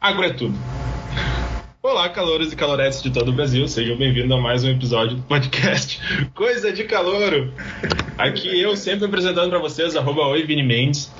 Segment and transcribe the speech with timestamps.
[0.00, 0.58] agro é tudo.
[1.82, 5.22] Olá, calores e caloretes de todo o Brasil, sejam bem-vindos a mais um episódio do
[5.22, 6.00] podcast
[6.34, 7.52] Coisa de Calouro.
[8.16, 11.12] Aqui eu sempre apresentando para vocês, arroba Oi Vini Mendes,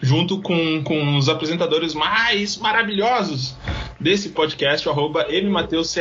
[0.00, 3.56] junto com, com os apresentadores mais maravilhosos
[4.00, 5.96] desse podcast, arroba mmateusch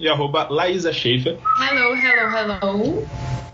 [0.00, 1.38] e arroba Laísa Schaefer.
[1.60, 3.08] Hello, hello, hello.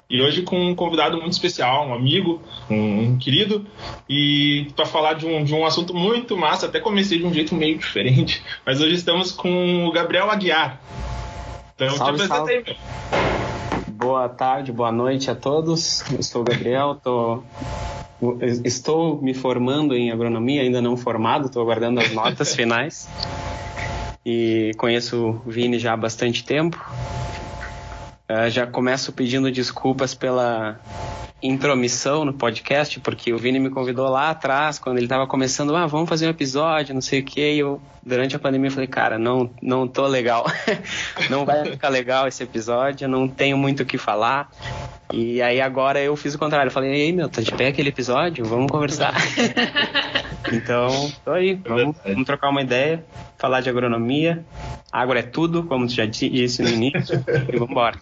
[0.09, 3.67] E hoje com um convidado muito especial, um amigo, um, um querido,
[4.09, 7.55] e para falar de um, de um assunto muito massa, até comecei de um jeito
[7.55, 10.81] meio diferente, mas hoje estamos com o Gabriel Aguiar.
[11.75, 12.53] Então, salve, te salve.
[12.53, 12.77] Aí,
[13.89, 16.05] boa tarde, boa noite a todos.
[16.13, 17.43] Eu sou o Gabriel, tô
[18.65, 23.09] estou me formando em agronomia, ainda não formado, estou aguardando as notas finais.
[24.25, 26.83] E conheço o Vini já há bastante tempo.
[28.31, 30.81] Uh, já começo pedindo desculpas pela
[31.45, 35.87] intromissão no podcast, porque o Vini me convidou lá atrás, quando ele estava começando, ah,
[35.87, 39.19] vamos fazer um episódio, não sei o que, e eu, durante a pandemia, falei, cara,
[39.19, 40.47] não, não tô legal,
[41.29, 44.51] não vai ficar legal esse episódio, não tenho muito o que falar,
[45.13, 48.43] e aí agora eu fiz o contrário, falei, ei, meu, tá de pé aquele episódio?
[48.47, 49.15] Vamos conversar.
[50.51, 53.05] então, tô aí, vamos, vamos trocar uma ideia,
[53.37, 54.43] falar de agronomia,
[54.91, 57.23] água é tudo, como tu já disse no início,
[57.53, 57.99] e vamos embora.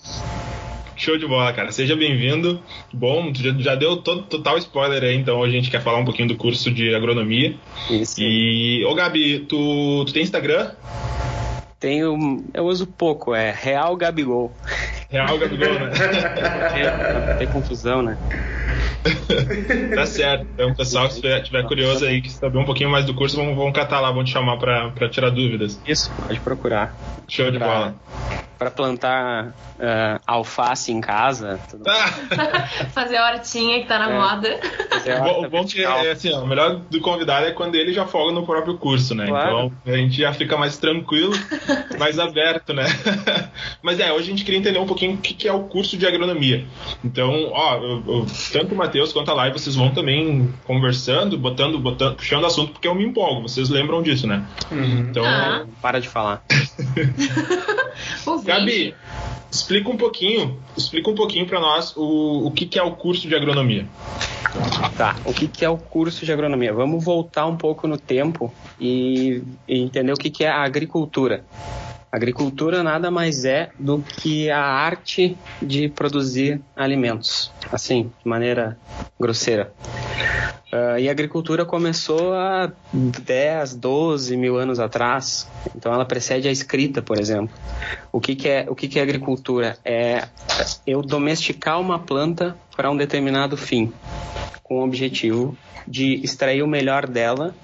[1.03, 1.73] Show de bola, cara.
[1.73, 2.63] Seja bem-vindo.
[2.93, 6.29] Bom, já, já deu todo, total spoiler aí, então a gente quer falar um pouquinho
[6.29, 7.57] do curso de agronomia.
[7.91, 8.23] Isso.
[8.23, 10.71] E, ô Gabi, tu, tu tem Instagram?
[11.81, 14.53] Tenho, eu uso pouco, é Real Gabigol.
[15.11, 15.91] Real Gabigol, né?
[17.37, 18.17] tem confusão, né?
[19.97, 20.47] tá certo.
[20.55, 23.73] Então, pessoal, se estiver curioso aí, que saber um pouquinho mais do curso, vamos, vamos
[23.73, 25.81] catar lá, vamos te chamar para tirar dúvidas.
[25.85, 26.97] Isso, pode procurar.
[27.27, 27.95] Show de pra, bola.
[28.63, 31.59] Para plantar uh, alface em casa.
[32.95, 34.61] Fazer a hortinha que tá na é, moda.
[35.45, 38.33] O bom que é assim, ó, o melhor do convidado é quando ele já folga
[38.33, 39.27] no próprio curso, né?
[39.27, 39.73] Claro.
[39.83, 41.33] Então a gente já fica mais tranquilo,
[41.99, 42.85] mais aberto, né?
[43.83, 46.07] Mas é, hoje a gente queria entender um pouquinho o que é o curso de
[46.07, 46.65] agronomia.
[47.05, 51.81] Então, ó, eu, eu, tanto o Matheus quanto a live, vocês vão também conversando, botando,
[51.81, 54.45] botando, puxando assunto, porque eu me empolgo, vocês lembram disso, né?
[54.71, 55.01] Uhum.
[55.11, 55.25] Então.
[55.25, 55.67] Ah.
[55.81, 56.45] Para de falar.
[58.59, 58.95] Gabi,
[59.51, 63.29] explica um pouquinho, explica um pouquinho para nós o, o que, que é o curso
[63.29, 63.87] de agronomia.
[64.97, 66.73] Tá, o que, que é o curso de agronomia?
[66.73, 71.45] Vamos voltar um pouco no tempo e, e entender o que, que é a agricultura.
[72.13, 78.77] Agricultura nada mais é do que a arte de produzir alimentos, assim, de maneira
[79.19, 79.73] grosseira.
[80.71, 86.53] Uh, e a agricultura começou há 10, 12 mil anos atrás, então ela precede a
[86.53, 87.55] escrita, por exemplo.
[88.13, 89.79] O que, que é, o que, que é agricultura?
[89.83, 90.29] É
[90.87, 93.91] eu domesticar uma planta para um determinado fim,
[94.63, 95.57] com o objetivo
[95.89, 97.55] de extrair o melhor dela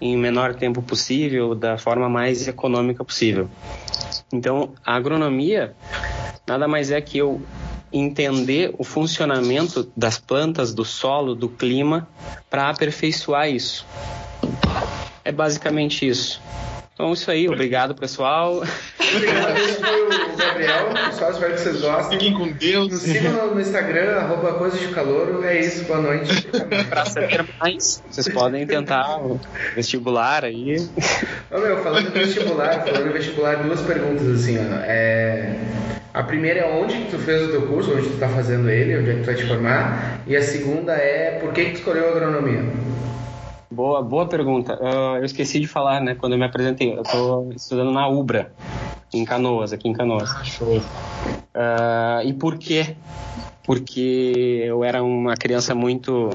[0.00, 3.48] em menor tempo possível, da forma mais econômica possível.
[4.32, 5.74] Então, a agronomia
[6.46, 7.40] nada mais é que eu
[7.92, 12.08] entender o funcionamento das plantas, do solo, do clima,
[12.48, 13.86] para aperfeiçoar isso.
[15.24, 16.40] É basicamente isso.
[16.94, 17.48] Então, isso aí.
[17.48, 18.62] Obrigado, pessoal.
[19.14, 19.54] Obrigado,
[20.40, 20.88] Gabriel.
[21.10, 22.18] Pessoal, espero que vocês gostem.
[22.18, 22.88] Fiquem com Deus.
[22.88, 25.44] Nos sigam no, no Instagram, arroba Coisa de Calor.
[25.44, 26.48] É isso, boa noite.
[26.88, 29.38] Para saber mais, vocês podem tentar o
[29.74, 30.76] vestibular aí.
[31.50, 34.76] Ô, meu, falando do vestibular, falando do vestibular, duas perguntas assim, ó.
[34.82, 35.56] É...
[36.12, 38.98] A primeira é onde que tu fez o teu curso, onde tu está fazendo ele,
[38.98, 40.20] onde é que tu vai te formar.
[40.26, 42.64] E a segunda é por que, que tu escolheu agronomia?
[43.70, 44.76] Boa, boa pergunta.
[44.82, 46.92] Uh, eu esqueci de falar, né, quando eu me apresentei.
[46.92, 48.50] Eu estou estudando na UBRA,
[49.12, 50.30] em Canoas, aqui em Canoas.
[50.30, 50.78] Ah, show.
[50.78, 52.96] Uh, e por quê?
[53.64, 56.30] Porque eu era uma criança muito,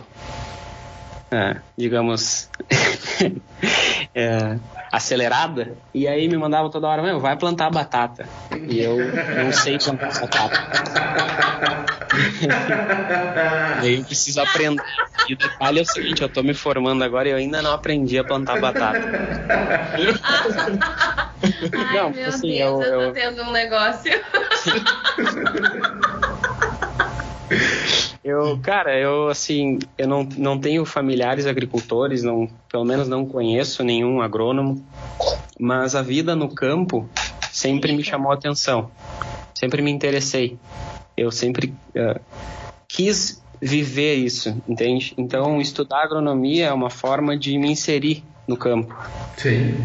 [1.32, 2.50] uh, digamos,
[4.14, 4.58] é,
[4.92, 8.26] acelerada, e aí me mandava toda hora, meu, vai plantar batata.
[8.68, 8.98] E eu
[9.44, 10.62] não sei plantar batata.
[13.84, 14.84] e aí eu preciso aprender.
[15.28, 17.74] E o detalhe é o seguinte, eu tô me formando agora e eu ainda não
[17.74, 19.02] aprendi a plantar batata.
[21.74, 24.12] Ai, não, meu assim, Deus, eu, eu, eu tô tendo um negócio.
[28.26, 33.84] Eu, cara, eu assim, eu não, não tenho familiares agricultores, não, pelo menos não conheço
[33.84, 34.84] nenhum agrônomo,
[35.60, 37.08] mas a vida no campo
[37.52, 38.90] sempre me chamou a atenção,
[39.56, 40.60] sempre me interessei.
[41.16, 42.20] Eu sempre uh,
[42.90, 45.14] quis viver isso, entende?
[45.20, 48.92] Então, estudar agronomia é uma forma de me inserir no campo.
[49.38, 49.76] Sim.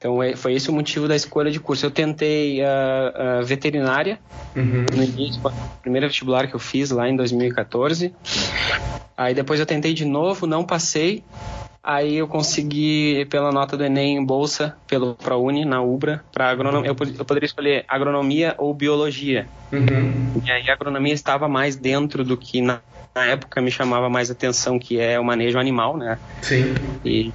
[0.00, 1.84] Então é, foi esse o motivo da escolha de curso.
[1.84, 4.18] Eu tentei uh, uh, veterinária
[4.56, 4.86] uhum.
[4.96, 5.42] no início,
[5.82, 8.10] primeiro vestibular que eu fiz lá em 2014.
[9.14, 11.22] Aí depois eu tentei de novo, não passei.
[11.82, 16.88] Aí eu consegui, pela nota do Enem, bolsa pelo ProUni, na UBRA, para agronomia.
[16.88, 19.46] Eu, eu, poderia escolher agronomia ou biologia.
[19.70, 20.42] Uhum.
[20.42, 22.80] E aí a agronomia estava mais dentro do que na,
[23.14, 26.18] na época me chamava mais atenção, que é o manejo animal, né?
[26.40, 26.74] Sim.
[27.04, 27.32] E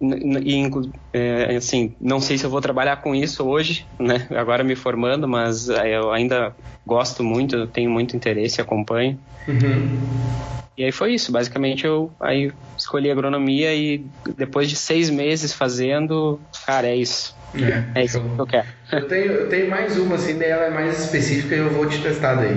[0.00, 0.68] e
[1.16, 5.26] é, assim não sei se eu vou trabalhar com isso hoje né agora me formando
[5.26, 6.54] mas é, eu ainda
[6.86, 9.18] gosto muito tenho muito interesse acompanho
[9.48, 9.98] uhum.
[10.76, 14.04] e aí foi isso basicamente eu aí escolhi agronomia e
[14.36, 18.66] depois de seis meses fazendo cara é isso é, é isso que eu quero.
[18.92, 21.86] Eu tenho, eu tenho mais uma, assim, daí ela é mais específica e eu vou
[21.86, 22.56] te testar daí.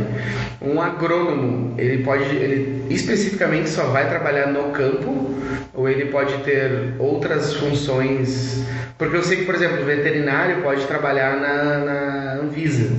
[0.61, 5.33] Um agrônomo, ele pode, ele especificamente só vai trabalhar no campo
[5.73, 8.48] ou ele pode ter outras funções?
[8.97, 12.89] Porque eu sei que, por exemplo, o veterinário pode trabalhar na, na Anvisa.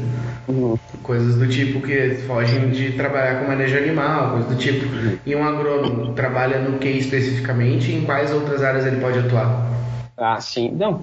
[0.48, 0.76] Uhum.
[1.02, 4.86] Coisas do tipo que fogem de trabalhar com manejo animal, coisas do tipo.
[5.24, 9.70] E um agrônomo trabalha no que especificamente em quais outras áreas ele pode atuar?
[10.16, 10.70] Ah, sim.
[10.72, 11.02] Não,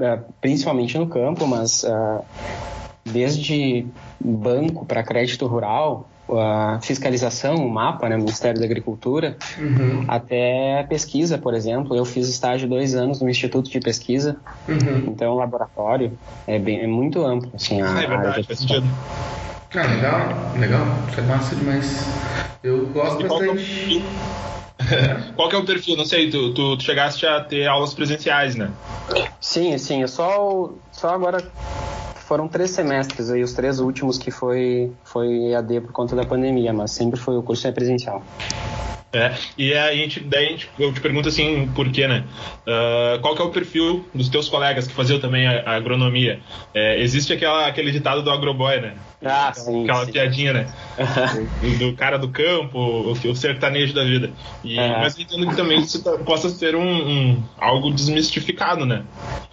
[0.00, 2.24] é, principalmente no campo, mas uh,
[3.04, 3.86] desde
[4.24, 10.04] banco para crédito rural, a fiscalização, o mapa, né, Ministério da Agricultura, uhum.
[10.08, 11.96] até pesquisa, por exemplo.
[11.96, 14.36] Eu fiz estágio dois anos no Instituto de Pesquisa,
[14.68, 15.04] uhum.
[15.08, 16.16] então laboratório
[16.46, 17.50] é, bem, é muito amplo.
[17.54, 18.86] Assim, a, ah, é verdade, faz sentido.
[19.74, 20.20] Ah, legal,
[20.58, 20.86] legal.
[21.10, 22.06] Isso é massa demais.
[22.62, 24.04] Eu gosto e bastante.
[25.36, 25.96] Qual que é o perfil?
[25.96, 28.70] Não sei, tu, tu, tu, chegaste a ter aulas presenciais, né?
[29.40, 30.02] Sim, sim.
[30.02, 31.38] Eu só, só agora
[32.26, 36.72] foram três semestres aí, os três últimos que foi, foi EAD por conta da pandemia,
[36.72, 38.22] mas sempre foi o curso é presencial.
[39.12, 42.24] É, e a gente, daí a gente, eu te pergunto assim, por quê, né?
[42.66, 46.40] Uh, qual que é o perfil dos teus colegas que faziam também a, a agronomia?
[46.74, 48.94] É, existe aquela, aquele ditado do agroboy, né?
[49.24, 49.84] Ah, sim.
[49.84, 50.12] Aquela sim.
[50.12, 50.74] piadinha, né?
[51.62, 54.32] do, do, cara do campo, o, o sertanejo da vida.
[54.64, 54.98] E, é.
[54.98, 59.04] Mas eu entendo que também isso tá, possa ser um, um, algo desmistificado, né?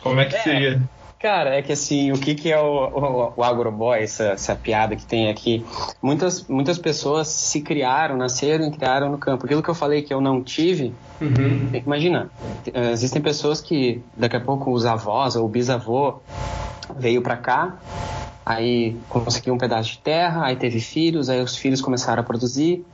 [0.02, 0.40] Como é que é.
[0.40, 0.82] seria?
[1.22, 4.96] Cara, é que assim, o que, que é o, o, o agroboy, essa, essa piada
[4.96, 5.64] que tem aqui?
[6.02, 9.46] Muitas, muitas pessoas se criaram, nasceram e criaram no campo.
[9.46, 11.70] Aquilo que eu falei que eu não tive, uhum.
[11.74, 12.32] imagina,
[12.92, 16.22] existem pessoas que daqui a pouco os avós ou o bisavô
[16.98, 17.78] veio para cá,
[18.46, 22.86] aí conseguiu um pedaço de terra, aí teve filhos, aí os filhos começaram a produzir,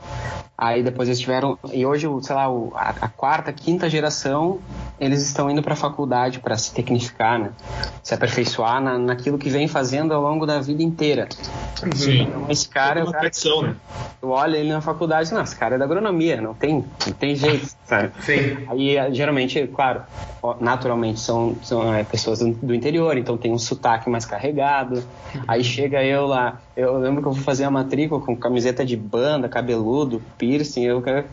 [0.58, 1.56] Aí depois eles tiveram.
[1.72, 4.60] E hoje, sei lá, a, quarta, quinta geração,
[5.00, 7.52] eles estão indo para a faculdade para se tecnificar, né?
[8.02, 11.30] Se aperfeiçoar na, naquilo que vem fazendo ao longo da vida inteira.
[11.94, 12.24] Sim.
[12.24, 13.30] Então, esse cara é o cara.
[13.30, 13.76] Que, né?
[14.20, 17.36] Tu olha ele na faculdade, não, esse cara é da agronomia, não tem, não tem
[17.36, 18.12] jeito, sabe?
[18.22, 18.66] Sim.
[18.68, 20.02] Aí, geralmente, claro,
[20.60, 25.04] naturalmente são, são é, pessoas do, do interior, então tem um sotaque mais carregado.
[25.48, 28.96] Aí chega eu lá, eu lembro que eu fui fazer a matrícula com camiseta de
[28.96, 31.26] banda, cabeludo, piercing, eu quero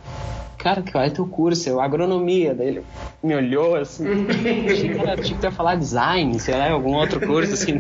[0.65, 1.69] cara, qual é teu curso?
[1.69, 2.55] Eu, agronomia.
[2.55, 2.85] Daí ele
[3.23, 4.07] me olhou assim,
[4.73, 7.77] achei que era tipo falar design, sei lá, algum outro curso, assim.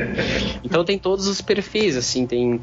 [0.62, 2.60] Então tem todos os perfis, assim, tem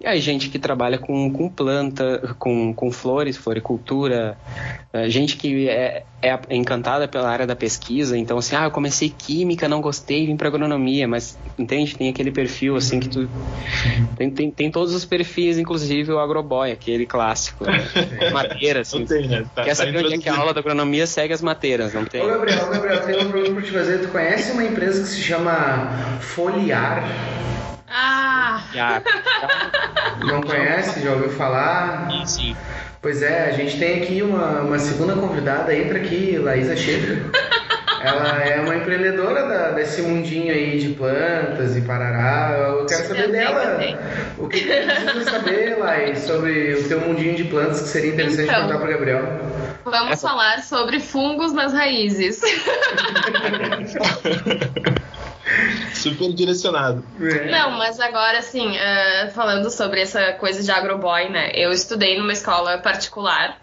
[0.00, 4.38] e aí, gente que trabalha com, com planta, com, com flores, floricultura,
[4.92, 9.10] é, gente que é, é encantada pela área da pesquisa, então assim, ah, eu comecei
[9.10, 11.96] química, não gostei, vim para agronomia, mas entende?
[11.96, 13.28] Tem aquele perfil assim que tu
[14.16, 17.84] tem, tem, tem todos os perfis, inclusive o agroboy, aquele clássico, né?
[18.32, 19.00] madeira, assim.
[19.00, 19.44] Não tem, né?
[19.54, 22.04] Tá, Quer tá saber onde é que a aula da agronomia segue as mateiras, não
[22.04, 22.22] tem?
[22.22, 23.98] Ô Gabriel, Gabriel, tem uma pergunta para te fazer.
[23.98, 27.04] Tu conhece uma empresa que se chama Foliar?
[27.88, 28.62] Ah!
[30.24, 31.00] Não conhece?
[31.00, 32.10] Já ouviu falar?
[32.10, 32.56] Sim, sim.
[33.04, 37.18] Pois é, a gente tem aqui uma, uma segunda convidada, entra aqui, Laísa Schaefer.
[38.02, 42.56] Ela é uma empreendedora da, desse mundinho aí de plantas e parará.
[42.56, 43.78] Eu quero saber eu dela.
[44.38, 48.48] O que você precisa saber, Laís, sobre o teu mundinho de plantas que seria interessante
[48.48, 49.22] então, contar para Gabriel?
[49.84, 50.26] Vamos Essa...
[50.26, 52.40] falar sobre fungos nas raízes.
[55.92, 57.04] Super direcionado.
[57.20, 57.50] É.
[57.50, 61.50] Não, mas agora, assim, uh, falando sobre essa coisa de agroboy, né?
[61.54, 63.58] Eu estudei numa escola particular.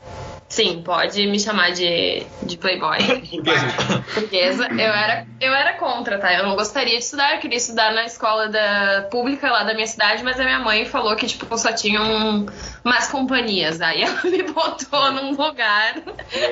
[0.51, 2.97] Sim, pode me chamar de, de playboy.
[4.13, 4.67] Burguesa.
[4.67, 6.33] Eu era, eu era contra, tá?
[6.33, 9.87] Eu não gostaria de estudar, eu queria estudar na escola da, pública lá da minha
[9.87, 12.45] cidade, mas a minha mãe falou que, tipo, só tinham
[12.83, 13.79] más companhias.
[13.79, 15.95] Aí ela me botou num lugar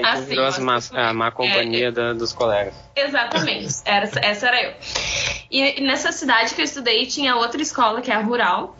[0.01, 0.25] assim.
[0.27, 2.73] Virou as más, a má companhia é, da, dos colegas.
[2.95, 3.81] Exatamente.
[3.83, 4.73] Era, essa era eu.
[5.51, 8.77] E nessa cidade que eu estudei tinha outra escola, que é a rural.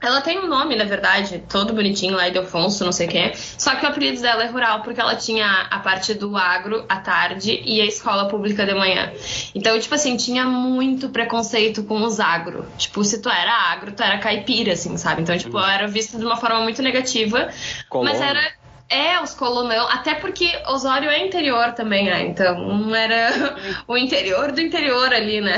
[0.00, 3.32] Ela tem um nome, na verdade, todo bonitinho lá, Ildefonso, não sei o que.
[3.36, 6.96] Só que o apelido dela é rural, porque ela tinha a parte do agro à
[6.96, 9.12] tarde e a escola pública de manhã.
[9.54, 12.64] Então, tipo assim, tinha muito preconceito com os agro.
[12.78, 15.20] Tipo, se tu era agro, tu era caipira, assim, sabe?
[15.20, 15.68] Então, tipo, uhum.
[15.68, 17.50] era visto de uma forma muito negativa.
[17.88, 18.12] Colônia.
[18.14, 18.59] Mas era
[18.90, 22.26] É, os colonão, até porque Osório é interior também, né?
[22.26, 23.56] Então era
[23.86, 25.54] o interior do interior ali, né?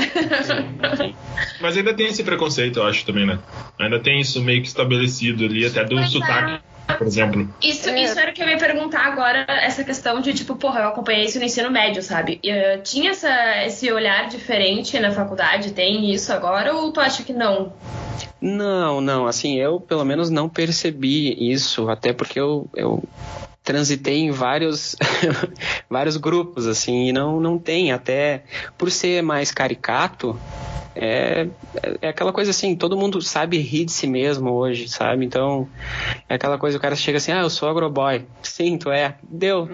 [1.59, 3.39] Mas ainda tem esse preconceito, eu acho também, né?
[3.79, 6.72] Ainda tem isso meio que estabelecido ali, até do Pois é.
[6.97, 7.47] Por exemplo.
[7.61, 8.03] Isso, É.
[8.03, 11.25] isso era o que eu ia perguntar agora, essa questão de, tipo, porra, eu acompanhei
[11.25, 12.39] isso no ensino médio, sabe?
[12.43, 15.71] E, eh, tinha essa, esse olhar diferente na faculdade?
[15.71, 17.73] Tem isso agora ou tu acha que não?
[18.41, 23.01] Não, não, assim, eu pelo menos não percebi isso, até porque eu, eu
[23.63, 24.95] transitei em vários,
[25.89, 28.43] vários grupos, assim, e não, não tem, até
[28.77, 30.37] por ser mais caricato,
[30.95, 31.47] é,
[32.01, 35.25] é aquela coisa assim, todo mundo sabe rir de si mesmo hoje, sabe?
[35.25, 35.67] Então,
[36.29, 38.25] é aquela coisa, o cara chega assim, ah, eu sou agroboy.
[38.43, 39.15] Sim, tu é.
[39.23, 39.67] Deu.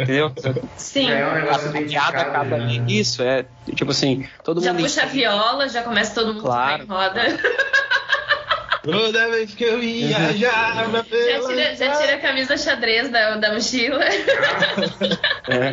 [0.00, 0.32] Entendeu?
[0.76, 1.08] Sim.
[1.10, 2.16] É um negócio A piada identificado.
[2.30, 2.84] acaba né?
[2.88, 3.44] isso, é
[3.76, 4.82] tipo assim, todo Já mundo.
[4.82, 6.82] puxa a viola, já começa todo mundo Claro.
[6.82, 7.22] em roda.
[8.90, 13.52] Toda vez que eu viajava Já pela tira, já tira a camisa xadrez da, da
[13.52, 14.04] mochila.
[15.48, 15.72] É.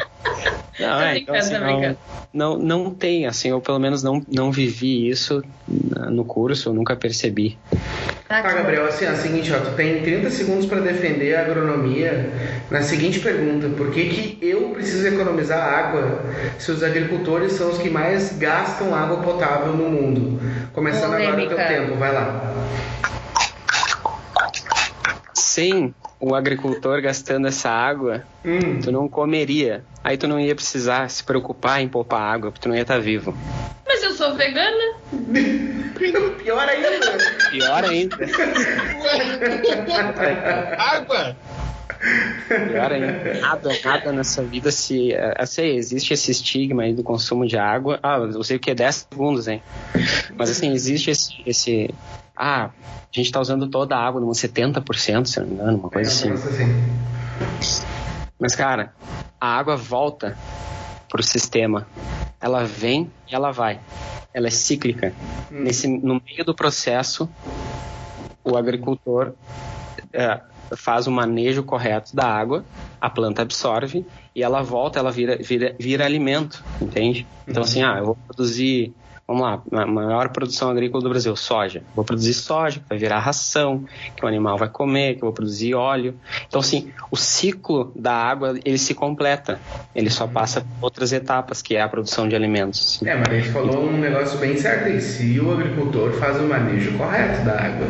[0.79, 1.97] Não, é, brincando, então, assim, não, brincando.
[2.33, 6.95] não, não tem, assim, eu pelo menos não, não vivi isso no curso, eu nunca
[6.95, 7.59] percebi.
[8.27, 11.41] Tá, que- Gabriel, assim, é o seguinte, ó, tu tem 30 segundos para defender a
[11.41, 12.31] agronomia
[12.71, 16.23] na seguinte pergunta: por que, que eu preciso economizar água
[16.57, 20.39] se os agricultores são os que mais gastam água potável no mundo?
[20.71, 21.67] Começando agora o teu Polêmica.
[21.67, 22.62] tempo, vai lá.
[25.33, 29.83] Sem o agricultor gastando essa água, Hum, tu não comeria.
[30.03, 32.99] Aí tu não ia precisar se preocupar em poupar água, porque tu não ia estar
[32.99, 33.35] vivo.
[33.85, 34.95] Mas eu sou vegana.
[36.43, 36.87] pior ainda.
[37.51, 38.17] Pior ainda.
[40.77, 41.35] água!
[42.47, 43.33] Pior ainda.
[43.39, 45.11] Nada, nada nessa vida se.
[45.45, 47.99] Sei, existe esse estigma aí do consumo de água.
[48.03, 49.61] Ah, eu sei o que é 10 segundos, hein?
[50.35, 51.33] Mas assim, existe esse.
[51.45, 51.93] esse
[52.35, 52.71] ah, a
[53.11, 56.13] gente tá usando toda a água, num 70%, se não me engano, uma coisa É,
[56.13, 56.31] assim.
[56.31, 57.83] assim.
[58.39, 58.93] Mas, cara,
[59.39, 60.37] a água volta
[61.09, 61.87] pro sistema.
[62.41, 63.79] Ela vem e ela vai.
[64.33, 65.13] Ela é cíclica.
[65.49, 67.29] Nesse, no meio do processo,
[68.43, 69.33] o agricultor
[70.11, 70.41] é,
[70.75, 72.65] faz o manejo correto da água,
[72.99, 77.27] a planta absorve e ela volta, ela vira, vira, vira alimento, entende?
[77.47, 78.93] Então, assim, ah, eu vou produzir,
[79.27, 81.81] vamos lá, a maior produção agrícola do Brasil, soja.
[81.95, 85.33] Vou produzir soja, que vai virar ração, que o animal vai comer, que eu vou
[85.33, 86.15] produzir óleo.
[86.47, 89.59] Então, assim, o ciclo da água, ele se completa.
[89.95, 93.01] Ele só passa por outras etapas, que é a produção de alimentos.
[93.03, 94.99] É, mas a gente falou um negócio bem certo aí.
[94.99, 97.87] Se o agricultor faz o manejo correto da água.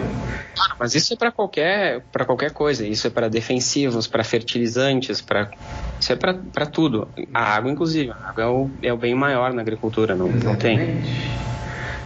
[0.80, 2.86] Mas isso é para qualquer, para qualquer coisa.
[2.86, 5.52] Isso é para defensivos, para fertilizantes, para
[6.00, 7.08] isso é para tudo.
[7.34, 10.56] A água, inclusive, a água é o, é o bem maior na agricultura, não, não
[10.56, 10.80] tem.
[10.80, 11.44] Exatamente.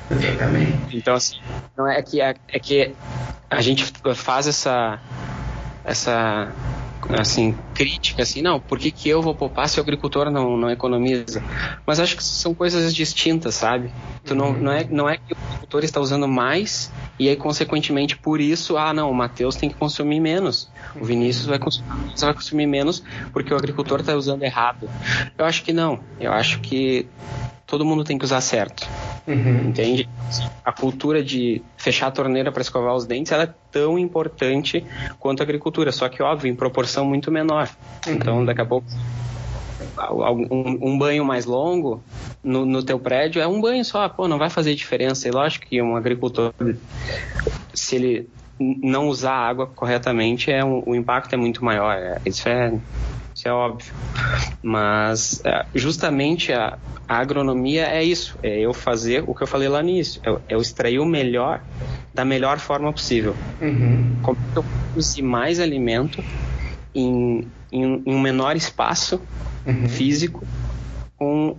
[0.09, 0.97] Exatamente.
[0.97, 1.37] Então, assim,
[1.77, 2.93] não é que é, é que
[3.49, 3.85] a gente
[4.15, 4.99] faz essa
[5.83, 6.51] essa
[7.17, 10.69] assim crítica assim, não, por que, que eu vou poupar se o agricultor não, não
[10.69, 11.41] economiza?
[11.85, 13.89] Mas acho que são coisas distintas, sabe?
[14.25, 18.15] Tu não, não, é, não é que o agricultor está usando mais e aí, consequentemente,
[18.15, 20.69] por isso, ah, não, o Matheus tem que consumir menos.
[20.99, 24.89] O Vinícius vai consumir, vai consumir menos porque o agricultor está usando errado.
[25.37, 25.99] Eu acho que não.
[26.19, 27.07] Eu acho que
[27.65, 28.87] todo mundo tem que usar certo.
[29.27, 29.69] Uhum.
[29.69, 30.07] Entende?
[30.63, 34.85] A cultura de fechar a torneira para escovar os dentes ela é tão importante
[35.19, 37.67] quanto a agricultura, só que, óbvio, em proporção muito menor.
[38.07, 38.87] Então, daqui a pouco,
[40.11, 42.05] um, um banho mais longo
[42.43, 45.27] no, no teu prédio é um banho só, pô, não vai fazer diferença.
[45.27, 46.51] E lógico que um agricultor,
[47.73, 51.93] se ele não usar a água corretamente, é um, o impacto é muito maior.
[51.97, 52.71] é- isso é
[53.35, 53.93] isso é óbvio.
[54.63, 59.67] Mas é, justamente a, a agronomia é isso, é eu fazer o que eu falei
[59.69, 61.63] lá no início, é, eu- é eu extrair o melhor
[62.13, 63.37] da melhor forma possível.
[63.61, 64.17] Uhum.
[64.21, 66.23] Como é eu produzir mais alimento
[66.95, 69.21] em, em, em um menor espaço
[69.65, 69.89] Uhum.
[69.89, 70.47] físico,
[71.17, 71.57] com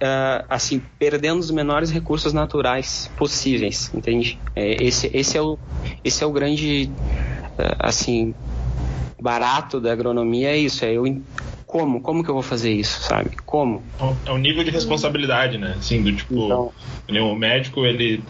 [0.00, 4.38] ah, assim perdendo os menores recursos naturais possíveis, entende?
[4.54, 5.58] É, esse, esse é o
[6.04, 6.88] esse é o grande
[7.58, 8.34] ah, assim
[9.20, 11.04] barato da agronomia é isso, é eu
[11.72, 13.30] como como que eu vou fazer isso, sabe?
[13.46, 13.82] Como?
[14.26, 15.74] É o nível de responsabilidade, né?
[15.78, 16.72] Assim, do tipo,
[17.08, 18.22] Então, o médico, ele,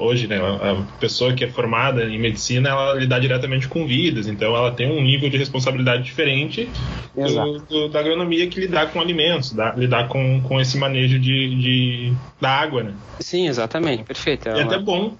[0.00, 4.56] hoje, né, a pessoa que é formada em medicina, ela lida diretamente com vidas, então
[4.56, 6.70] ela tem um nível de responsabilidade diferente
[7.14, 11.54] do, do- da agronomia que lidar com alimentos, da- lidar com, com esse manejo de,
[11.56, 12.94] de- da água, né?
[13.20, 14.48] sim, exatamente, perfeito.
[14.48, 15.16] É E até bom.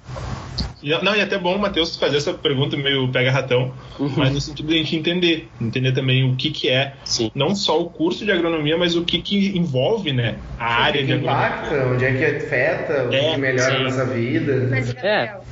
[1.02, 4.12] Não, e até bom o Matheus fazer essa pergunta meio pega-ratão, Uhum.
[4.16, 7.30] mas no sentido de a gente entender, entender também o que, que é Sim.
[7.35, 11.06] não só o curso de agronomia, mas o que, que envolve, né, a área o
[11.06, 11.46] de que agronomia.
[11.46, 13.76] impacta, onde é que afeta, o É, que melhora sim.
[13.76, 14.66] a nossa vida.
[14.70, 15.44] Mas, Gabriel,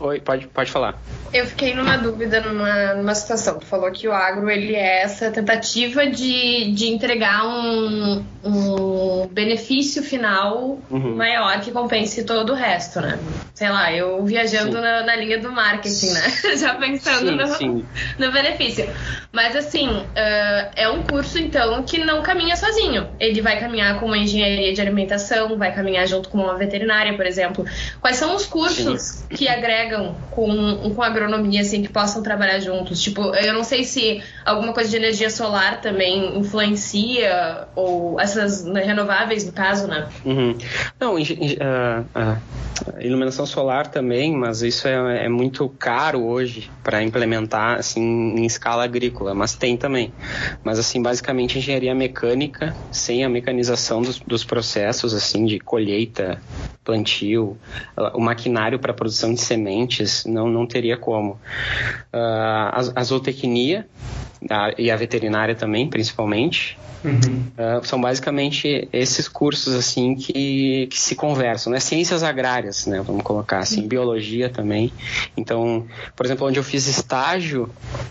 [0.00, 0.98] Oi, pode, pode falar.
[1.32, 3.58] Eu fiquei numa dúvida numa, numa situação.
[3.58, 10.02] Tu falou que o agro ele é essa tentativa de, de entregar um, um benefício
[10.02, 11.16] final uhum.
[11.16, 13.18] maior que compense todo o resto, né?
[13.54, 16.22] Sei lá, eu viajando na, na, linha do marketing, né?
[16.58, 17.84] Já pensando sim, no, sim.
[18.18, 18.88] no benefício.
[19.32, 23.08] Mas assim, uh, é um curso então que não caminha sozinho.
[23.18, 27.26] Ele vai caminhar com uma engenharia de alimentação, vai caminhar junto com uma veterinária, por
[27.26, 27.64] exemplo.
[28.00, 29.28] Quais são os cursos sim.
[29.30, 29.93] que agregam
[30.30, 33.02] com, com agronomia, assim, que possam trabalhar juntos?
[33.02, 39.44] Tipo, eu não sei se alguma coisa de energia solar também influencia, ou essas renováveis,
[39.44, 40.08] no caso, né?
[40.24, 40.56] Uhum.
[41.00, 47.78] Não, uh, uh, iluminação solar também, mas isso é, é muito caro hoje para implementar,
[47.78, 50.12] assim, em escala agrícola, mas tem também.
[50.62, 56.40] Mas, assim, basicamente engenharia mecânica, sem a mecanização dos, dos processos, assim, de colheita,
[56.84, 57.56] plantio,
[58.12, 61.32] o maquinário para produção de sementes, não, não teria como.
[62.12, 63.86] Uh, a, a zootecnia
[64.50, 67.44] a, e a veterinária também, principalmente, uhum.
[67.58, 71.80] uh, são basicamente esses cursos assim que, que se conversam, né?
[71.80, 73.02] Ciências agrárias, né?
[73.02, 73.88] Vamos colocar assim, uhum.
[73.88, 74.92] biologia também.
[75.36, 77.70] Então, por exemplo, onde eu fiz estágio,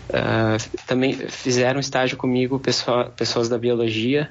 [0.09, 4.29] uh, também fizeram estágio comigo pessoa, pessoas da biologia.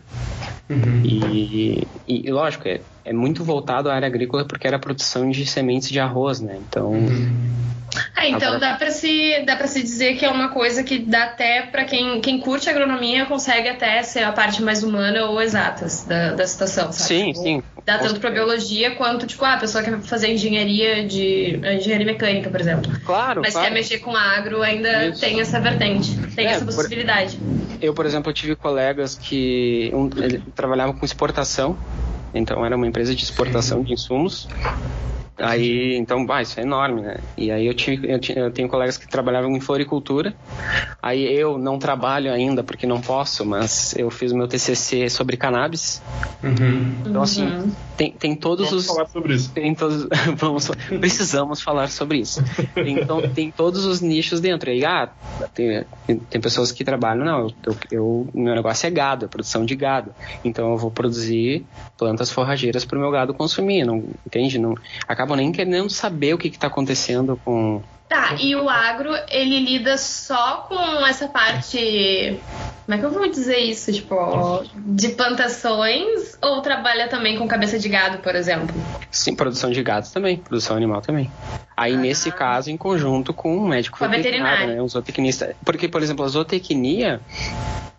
[0.69, 1.03] Uhum.
[1.05, 5.31] E, e, e, lógico, é, é muito voltado à área agrícola porque era a produção
[5.31, 6.59] de sementes de arroz, né?
[6.69, 6.95] Então.
[8.17, 11.25] É, então dá para se dá para se dizer que é uma coisa que dá
[11.25, 16.05] até para quem, quem curte agronomia consegue até ser a parte mais humana ou exatas
[16.05, 17.09] da, da situação, sabe?
[17.09, 17.63] Sim, tipo, sim.
[17.85, 22.49] Dá tanto para biologia quanto tipo ah, a pessoa quer fazer engenharia de engenharia mecânica,
[22.49, 22.91] por exemplo.
[23.05, 23.43] Claro.
[23.43, 23.69] Mas claro.
[23.69, 25.21] quer mexer com agro ainda Isso.
[25.21, 27.37] tem essa vertente, tem é, essa possibilidade.
[27.37, 30.09] Por, eu, por exemplo, tive colegas que um,
[30.55, 31.77] trabalhavam com exportação
[32.35, 34.49] então era uma empresa de exportação de insumos
[35.43, 37.17] Aí, então, bah, isso é enorme, né?
[37.37, 40.35] E aí eu, tive, eu, eu, tenho colegas que trabalhavam em floricultura.
[41.03, 45.37] Aí eu não trabalho ainda porque não posso, mas eu fiz o meu TCC sobre
[45.37, 46.01] cannabis.
[46.45, 46.95] Uhum.
[47.07, 47.73] Então, assim, uhum.
[47.97, 48.95] tem, tem todos vamos os...
[48.95, 49.51] falar sobre isso.
[49.51, 50.07] Tem todos...
[50.37, 52.41] vamos, precisamos falar sobre isso.
[52.77, 54.71] Então, tem todos os nichos dentro.
[54.71, 55.11] Aí, ah,
[55.55, 59.75] tem, tem pessoas que trabalham, não, eu, eu, meu negócio é gado, é produção de
[59.75, 60.15] gado.
[60.45, 61.65] Então, eu vou produzir
[62.03, 64.59] plantas forrageiras para o meu gado consumir, não, entende?
[64.59, 64.75] Não,
[65.07, 67.81] acabam nem querendo saber o que está acontecendo com.
[68.13, 72.39] Tá, e o agro, ele lida só com essa parte.
[72.85, 73.91] Como é que eu vou dizer isso?
[73.91, 78.69] Tipo, de plantações ou trabalha também com cabeça de gado, por exemplo?
[79.11, 81.33] Sim, produção de gado também, produção animal também.
[81.75, 81.97] Aí, ah.
[81.97, 84.83] nesse caso, em conjunto com um médico com veterinário, né?
[84.83, 85.57] Um zootecnista.
[85.65, 87.19] Porque, por exemplo, a zootecnia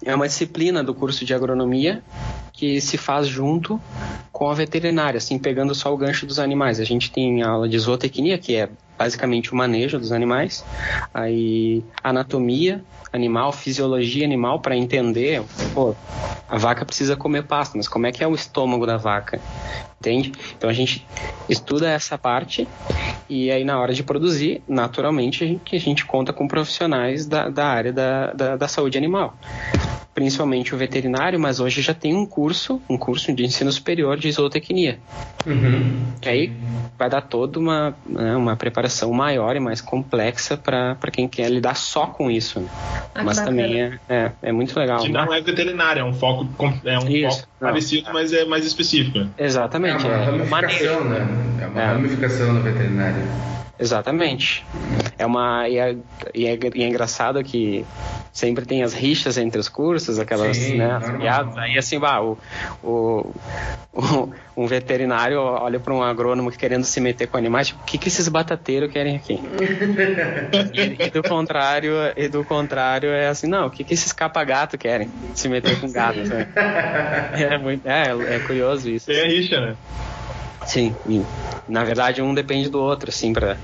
[0.06, 2.04] é uma disciplina do curso de agronomia
[2.52, 3.82] que se faz junto
[4.32, 6.80] com a veterinária, assim, pegando só o gancho dos animais.
[6.80, 10.64] A gente tem aula de zootecnia, que é basicamente o manejo dos animais,
[11.14, 15.96] aí anatomia animal, fisiologia animal para entender, pô,
[16.50, 19.40] a vaca precisa comer pasto, mas como é que é o estômago da vaca?
[20.00, 20.34] Entende?
[20.58, 21.08] Então a gente
[21.48, 22.68] estuda essa parte
[23.30, 27.48] e aí na hora de produzir, naturalmente a gente, a gente conta com profissionais da,
[27.48, 29.38] da área da, da, da saúde animal
[30.14, 34.32] principalmente o veterinário, mas hoje já tem um curso, um curso de ensino superior de
[34.32, 35.00] zootecnia.
[35.46, 36.04] Uhum.
[36.22, 36.54] Que aí
[36.98, 41.76] vai dar toda uma, né, uma preparação maior e mais complexa para quem quer lidar
[41.76, 42.64] só com isso.
[43.04, 43.22] Né?
[43.22, 45.00] Ah, mas também é, é, é, muito legal.
[45.00, 46.48] Que não é veterinário, é um foco,
[46.84, 49.28] é um isso, foco parecido, mas é mais específico.
[49.38, 50.06] Exatamente.
[50.06, 51.28] É uma é ramificação, né?
[51.62, 51.86] É uma é.
[51.86, 53.24] ramificação no veterinário.
[53.80, 54.66] Exatamente.
[55.18, 55.96] É uma e é,
[56.34, 57.86] e é, e é engraçado que
[58.32, 61.58] sempre tem as rixas entre os cursos, aquelas, Sim, né, piadas.
[61.58, 62.38] Aí assim, bah, o,
[62.84, 63.32] o,
[63.94, 67.98] o, um veterinário olha para um agrônomo querendo se meter com animais, tipo, o que,
[67.98, 69.40] que esses batateiros querem aqui?
[70.74, 74.78] e, e, do contrário, e do contrário é assim, não, o que, que esses capa-gato
[74.78, 76.20] querem se meter com gato?
[77.34, 79.08] É, muito, é, é curioso isso.
[79.08, 79.76] Tem a rixa, né?
[80.66, 80.96] Sim,
[81.68, 83.58] na verdade um depende do outro, assim, para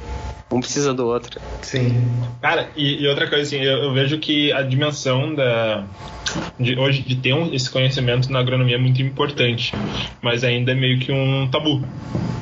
[0.52, 1.40] um precisa do outro.
[1.62, 2.08] Sim.
[2.42, 5.86] Cara, e, e outra coisa, assim, eu, eu, vejo que a dimensão da.
[6.60, 9.74] De, hoje de ter um, esse conhecimento na agronomia é muito importante,
[10.22, 11.84] mas ainda é meio que um tabu.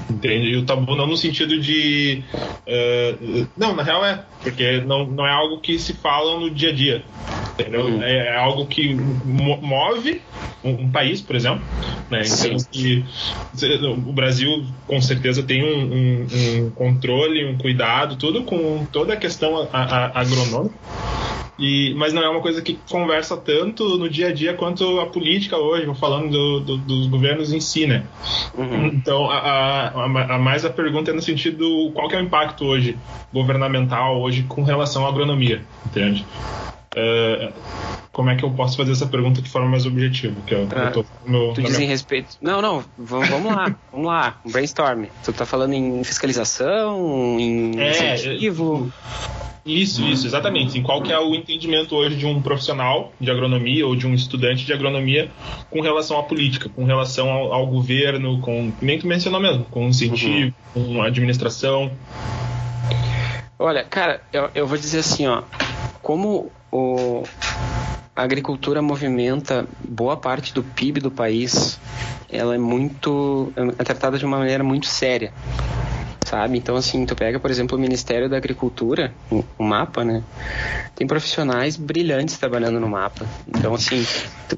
[0.09, 0.47] Entende?
[0.47, 2.23] E o tabu não no sentido de.
[2.65, 6.69] Uh, não, na real é, porque não, não é algo que se fala no dia
[6.69, 7.03] a dia.
[7.59, 7.85] Entendeu?
[7.85, 8.03] Uhum.
[8.03, 10.21] É, é, algo que move
[10.63, 11.63] um, um país, por exemplo.
[12.09, 12.21] Né?
[12.25, 13.03] Então, que,
[14.05, 16.27] o Brasil com certeza tem um, um,
[16.65, 20.75] um, controle, um cuidado, tudo com toda a questão a, a, agronômica.
[21.59, 25.07] E, mas não é uma coisa que conversa tanto no dia a dia quanto a
[25.07, 28.03] política hoje, falando do, do, dos governos em si, né?
[28.55, 28.85] Uhum.
[28.87, 32.63] Então, a, a, a, mais a pergunta é no sentido qual que é o impacto
[32.63, 32.95] hoje
[33.33, 36.23] governamental hoje com relação à agronomia, entende?
[36.97, 37.53] Uh,
[38.11, 40.35] como é que eu posso fazer essa pergunta de forma mais objetiva?
[40.47, 41.85] Que eu, ah, eu tô no, tu diz minha...
[41.85, 42.35] em respeito.
[42.41, 45.05] Não, não, vamos, vamos lá, vamos lá, um brainstorm.
[45.23, 48.91] Tu tá falando em fiscalização, em é, incentivo.
[49.63, 50.79] Isso, isso, exatamente.
[50.79, 54.15] Em qual que é o entendimento hoje de um profissional de agronomia ou de um
[54.15, 55.29] estudante de agronomia
[55.69, 59.87] com relação à política, com relação ao, ao governo, com nem tu mencionou mesmo, com
[59.89, 60.95] incentivo, uhum.
[60.95, 61.91] com administração.
[63.59, 65.43] Olha, cara, eu, eu vou dizer assim, ó,
[66.01, 67.23] como o,
[68.15, 71.79] a agricultura movimenta boa parte do PIB do país,
[72.29, 75.31] ela é muito é tratada de uma maneira muito séria
[76.27, 76.57] sabe?
[76.57, 79.13] Então, assim, tu pega, por exemplo, o Ministério da Agricultura,
[79.57, 80.21] o mapa, né?
[80.93, 83.25] Tem profissionais brilhantes trabalhando no mapa.
[83.47, 84.05] Então, assim,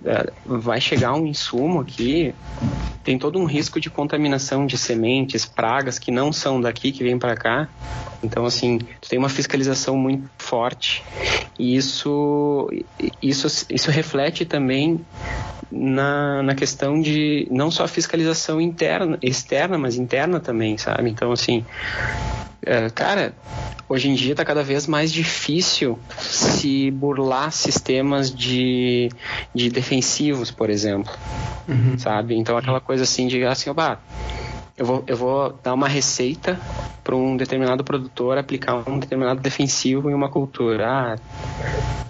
[0.03, 2.33] é, vai chegar um insumo aqui,
[3.03, 7.19] tem todo um risco de contaminação de sementes, pragas que não são daqui, que vêm
[7.19, 7.69] para cá.
[8.23, 11.03] Então, assim, tu tem uma fiscalização muito forte.
[11.57, 12.69] E isso,
[13.21, 14.99] isso, isso reflete também
[15.71, 21.09] na, na questão de não só fiscalização interna, externa, mas interna também, sabe?
[21.09, 21.63] Então, assim,
[22.65, 23.33] é, cara,
[23.87, 29.09] hoje em dia está cada vez mais difícil se burlar sistemas de,
[29.53, 31.13] de defensivos, por exemplo,
[31.67, 31.97] uhum.
[31.97, 32.35] sabe?
[32.35, 33.69] Então, aquela coisa assim de, assim,
[34.79, 36.57] eu vou, eu vou dar uma receita
[37.03, 40.87] para um determinado produtor aplicar um determinado defensivo em uma cultura.
[40.87, 41.15] Ah,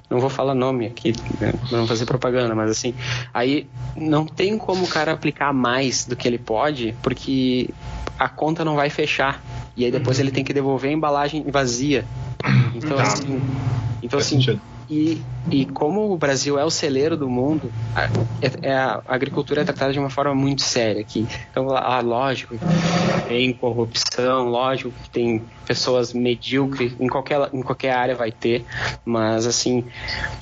[0.08, 2.94] não vou falar nome aqui, né, não fazer propaganda, mas assim,
[3.34, 7.70] aí não tem como o cara aplicar mais do que ele pode, porque
[8.18, 9.42] a conta não vai fechar.
[9.76, 10.26] E aí depois uhum.
[10.26, 12.06] ele tem que devolver a embalagem vazia.
[12.76, 13.04] Então, tá.
[13.04, 13.42] assim,
[14.02, 15.22] então, assim e,
[15.52, 18.06] e como o Brasil é o celeiro do mundo, a,
[18.42, 21.28] é, é, a agricultura é tratada de uma forma muito séria aqui.
[21.52, 22.56] Então, ah, lógico,
[23.28, 28.66] tem corrupção, lógico que tem pessoas medíocres, em qualquer, em qualquer área vai ter,
[29.06, 29.86] mas assim,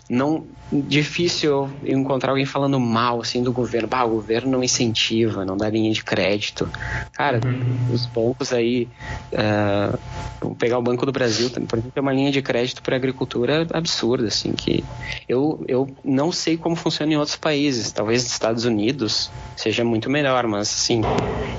[0.10, 3.88] não difícil eu encontrar alguém falando mal assim do governo.
[3.88, 6.70] Bah, o governo não incentiva, não dá linha de crédito.
[7.14, 7.94] Cara, uhum.
[7.94, 8.88] os bancos aí,
[9.32, 9.98] uh,
[10.42, 13.66] vou pegar o Banco do Brasil, por exemplo, tem uma linha de crédito para agricultura
[13.74, 14.84] absurda, assim, que
[15.28, 17.92] eu, eu não sei como funciona em outros países.
[17.92, 21.02] Talvez nos Estados Unidos seja muito melhor, mas assim,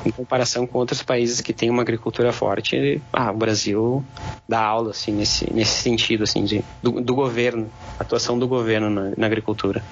[0.07, 4.05] em comparação com outros países que têm uma agricultura forte, ah, o Brasil
[4.49, 9.12] dá aula assim nesse, nesse sentido assim de, do, do governo, atuação do governo na,
[9.17, 9.83] na, agricultura.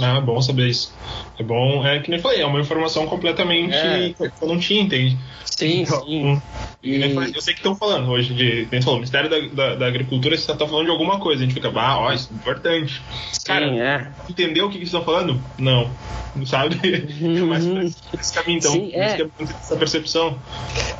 [0.00, 0.94] Ah, bom saber isso.
[1.38, 4.14] É bom, é que nem falei, é uma informação completamente é.
[4.14, 5.18] que eu não tinha, entende?
[5.44, 6.40] Sim, então, sim.
[6.82, 7.00] E...
[7.34, 10.66] Eu sei que estão falando hoje de, falou, Ministério da, da, da Agricultura, você está
[10.66, 13.02] falando de alguma coisa, a gente fica, ah, ó, é importante.
[13.32, 14.08] Sim, Cara, é.
[14.28, 15.40] entendeu o que, que estão falando?
[15.58, 15.90] Não.
[16.34, 16.76] Não sabe?
[17.20, 17.46] Uhum.
[17.46, 18.72] Mas esse caminho, então.
[18.72, 19.20] Sim, é.
[19.20, 20.38] é essa percepção.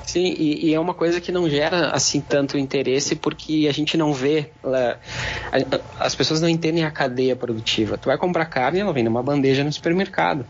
[0.05, 3.96] Sim, e, e, é uma coisa que não gera assim tanto interesse porque a gente
[3.96, 4.51] não vê.
[5.98, 7.96] as pessoas não entendem a cadeia produtiva.
[7.96, 10.44] Tu vai comprar carne, ela vem numa bandeja no supermercado.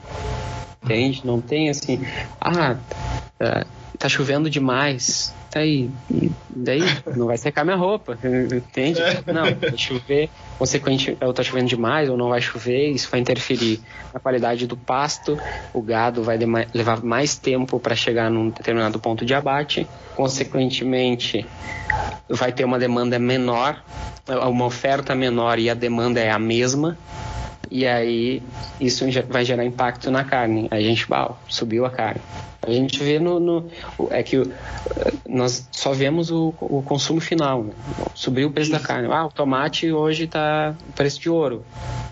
[0.83, 1.23] Entende?
[1.25, 2.05] Não tem assim.
[2.41, 2.77] Ah,
[3.39, 3.67] tá,
[3.99, 5.33] tá chovendo demais.
[5.51, 5.91] Tá aí.
[6.49, 6.81] Daí
[7.15, 8.19] não vai secar minha roupa.
[8.25, 9.01] Entende?
[9.27, 10.29] Não, vai chover.
[10.59, 12.91] Consequentemente, ou tá chovendo demais ou não vai chover.
[12.91, 13.81] Isso vai interferir
[14.13, 15.39] na qualidade do pasto.
[15.73, 16.39] O gado vai
[16.75, 19.87] levar mais tempo para chegar num determinado ponto de abate.
[20.17, 21.47] Consequentemente,
[22.29, 23.83] vai ter uma demanda menor,
[24.51, 26.99] uma oferta menor e a demanda é a mesma
[27.73, 28.43] e aí
[28.79, 30.69] isso vai gerar impacto na carne.
[30.71, 32.21] Aí a gente, bah, subiu a carne.
[32.61, 33.71] A gente vê no, no
[34.11, 34.41] é que
[35.27, 37.73] nós só vemos o, o consumo final, né?
[38.15, 39.09] subiu o preço da carne.
[39.11, 41.65] Ah, o tomate hoje está preço de ouro.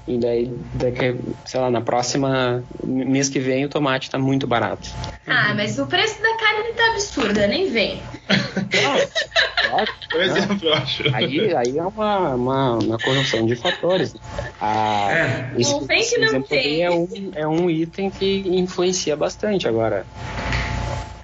[0.08, 4.88] E daí, daqui, sei lá, na próxima mês que vem o tomate está muito barato.
[5.26, 8.02] Ah, mas o preço da carne tá absurdo, nem vem.
[10.10, 11.14] Por exemplo, eu acho.
[11.14, 14.16] Aí, aí é uma, uma, uma conjunção de fatores.
[14.60, 15.49] Ah, é.
[15.56, 16.82] Isso, não tem que não tem.
[16.82, 20.04] É um, é um item que influencia bastante agora.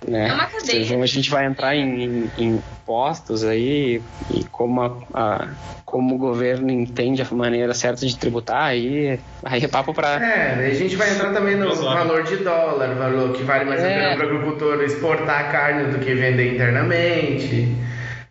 [0.07, 0.29] Né?
[0.29, 0.65] É uma cadeia.
[0.65, 4.01] Seja, a gente vai entrar em, em, em postos aí
[4.33, 5.49] e como, a, a,
[5.85, 10.25] como o governo entende a maneira certa de tributar, aí, aí é papo para.
[10.25, 13.85] É, a gente vai entrar também no valor de dólar, valor que vale mais é.
[13.85, 17.77] a pena para o agricultor exportar a carne do que vender internamente.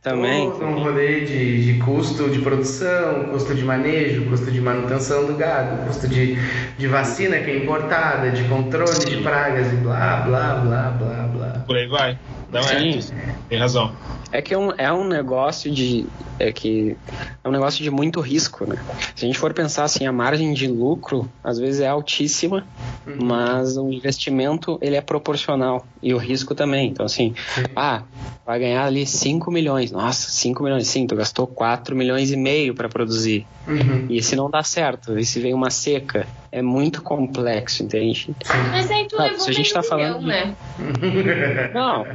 [0.05, 0.51] Também.
[0.51, 5.33] Todo um rolê de, de custo de produção, custo de manejo, custo de manutenção do
[5.33, 6.35] gado, custo de,
[6.77, 11.63] de vacina que é importada, de controle de pragas e blá, blá, blá, blá, blá.
[11.65, 12.19] Por aí vai.
[12.51, 13.01] Não é.
[13.01, 13.01] Sim.
[13.49, 13.95] Tem razão.
[14.31, 16.05] É que é um, é um negócio de.
[16.37, 16.97] É que
[17.43, 18.75] é um negócio de muito risco, né?
[19.15, 22.65] Se a gente for pensar assim, a margem de lucro às vezes é altíssima,
[23.07, 23.17] uhum.
[23.23, 26.89] mas o investimento ele é proporcional e o risco também.
[26.89, 27.63] Então assim, Sim.
[27.75, 28.03] ah,
[28.45, 29.91] vai ganhar ali 5 milhões.
[29.91, 33.47] Nossa, 5 milhões, sim, tu gastou 4 milhões e meio para produzir.
[33.67, 34.05] Uhum.
[34.09, 38.35] E se não dá certo, e se vem uma seca, é muito complexo, entende?
[38.71, 40.55] Mas aí tu ah, levou se a gente tá falando milhão, né?
[41.73, 42.05] Não.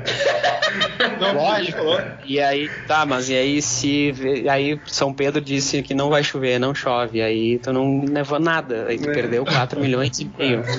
[1.21, 1.35] Não.
[1.35, 1.81] Lógico.
[2.25, 4.15] E aí, tá, mas e aí se
[4.51, 8.87] aí São Pedro disse que não vai chover, não chove, aí tu não levou nada,
[8.89, 9.13] aí tu é.
[9.13, 10.63] perdeu 4 milhões e meio.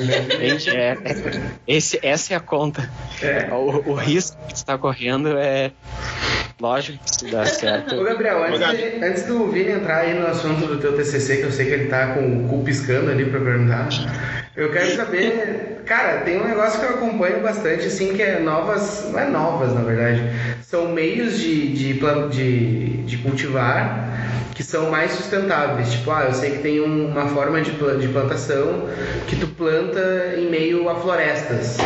[0.72, 2.90] É, é, esse, essa é a conta.
[3.22, 3.52] É.
[3.52, 5.72] O, o risco que tu está correndo é
[6.62, 7.96] Lógico que dá certo.
[8.00, 11.44] Ô Gabriel, antes, de, antes do Vini entrar aí no assunto do teu TCC, que
[11.44, 13.90] eu sei que ele tá com o cu piscando ali pra perguntar,
[14.56, 19.10] eu quero saber, cara, tem um negócio que eu acompanho bastante, assim, que é novas,
[19.12, 20.22] não é novas na verdade,
[20.62, 25.92] são meios de, de, de, de cultivar que são mais sustentáveis.
[25.92, 28.88] Tipo, ah, eu sei que tem uma forma de, de plantação
[29.28, 31.78] que tu planta em meio a florestas.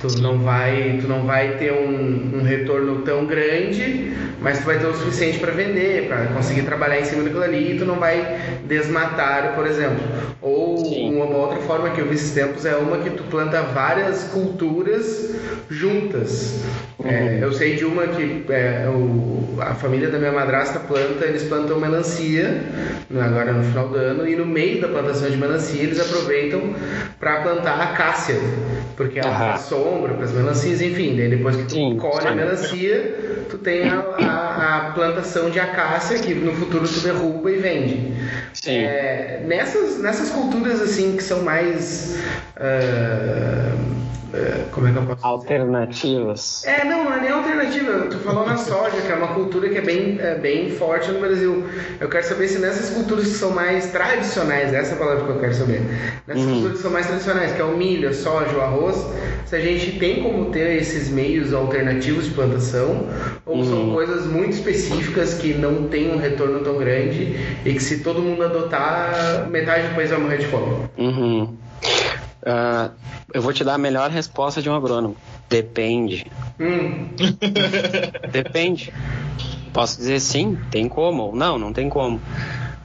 [0.00, 4.78] Tu não vai, tu não vai ter um, um retorno tão grande, mas tu vai
[4.78, 7.96] ter o suficiente para vender, para conseguir trabalhar em cima daquilo ali e tu não
[7.96, 10.02] vai desmatar, por exemplo.
[10.40, 10.78] Ou
[11.10, 14.24] uma, uma outra forma que eu vi esses tempos é uma que tu planta várias
[14.24, 15.34] culturas
[15.68, 16.62] juntas.
[16.98, 17.08] Uhum.
[17.08, 21.44] É, eu sei de uma que é, o, a família da minha madrasta planta, eles
[21.44, 25.82] plantam melancia né, agora no final do ano e no meio da plantação de melancia
[25.82, 26.74] eles aproveitam
[27.18, 28.36] para plantar acácia,
[28.96, 31.16] porque ela faz sombra para as melancias, enfim.
[31.16, 35.60] Daí depois que tu Sim, colhe a melancia, tu tem a, a, a, plantação de
[35.60, 38.12] acácia que no futuro tu derruba e vende.
[38.66, 42.18] É, nessas, nessas culturas assim que são mais
[42.56, 44.02] uh,
[44.70, 46.64] como é que eu posso Alternativas.
[46.64, 48.06] É, não, não é nem alternativa.
[48.06, 51.20] Tu falou na soja, que é uma cultura que é bem, é, bem forte no
[51.20, 51.64] Brasil.
[52.02, 55.30] Eu quero saber se nessas culturas que são mais tradicionais, essa é a palavra que
[55.30, 55.82] eu quero saber,
[56.26, 56.52] nessas uhum.
[56.54, 59.06] culturas que são mais tradicionais, que é o milho, a soja, o arroz,
[59.46, 63.06] se a gente tem como ter esses meios alternativos de plantação,
[63.46, 63.64] ou uhum.
[63.64, 68.20] são coisas muito específicas que não têm um retorno tão grande e que se todo
[68.20, 70.88] mundo adotar, metade do país vai morrer de fome.
[70.98, 71.56] Uhum.
[72.42, 72.90] Uh,
[73.32, 75.16] eu vou te dar a melhor resposta de um agrônomo.
[75.48, 76.26] Depende.
[76.58, 77.10] Hum.
[78.32, 78.92] Depende.
[79.72, 82.20] Posso dizer sim, tem como, ou não, não tem como.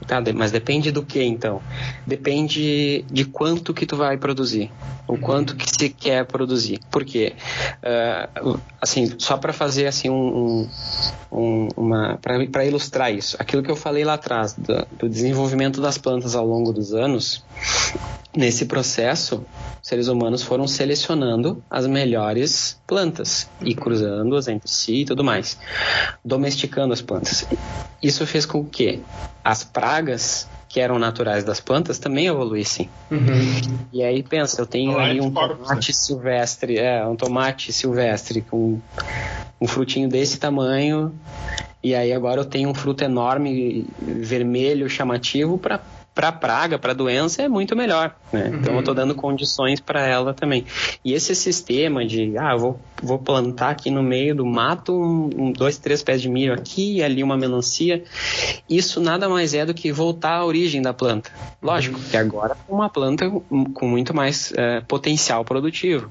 [0.08, 1.60] Tá, mas depende do que então?
[2.06, 4.72] Depende de quanto que tu vai produzir,
[5.06, 6.80] o quanto que se quer produzir.
[6.90, 7.34] Por quê?
[7.82, 10.66] Uh, assim, só para fazer assim um,
[11.30, 15.98] um uma para ilustrar isso, aquilo que eu falei lá atrás do, do desenvolvimento das
[15.98, 17.44] plantas ao longo dos anos,
[18.36, 19.44] nesse processo
[19.82, 25.58] seres humanos foram selecionando as melhores plantas e cruzando-as entre si e tudo mais,
[26.24, 27.46] domesticando as plantas.
[28.02, 29.02] Isso fez com que
[29.42, 32.90] as pragas que eram naturais das plantas também evoluíssem.
[33.10, 33.78] Uhum.
[33.90, 38.78] E aí pensa, eu tenho ali um tomate silvestre, é, um tomate silvestre com
[39.58, 41.14] um frutinho desse tamanho,
[41.82, 45.80] e aí agora eu tenho um fruto enorme, vermelho, chamativo para
[46.18, 48.12] para praga, para doença, é muito melhor.
[48.32, 48.46] Né?
[48.46, 48.54] Uhum.
[48.56, 50.66] Então eu estou dando condições para ela também.
[51.04, 55.78] E esse sistema de, ah, vou, vou plantar aqui no meio do mato um, dois,
[55.78, 58.02] três pés de milho aqui e ali uma melancia,
[58.68, 61.30] isso nada mais é do que voltar à origem da planta.
[61.62, 63.30] Lógico que agora é uma planta
[63.72, 66.10] com muito mais é, potencial produtivo.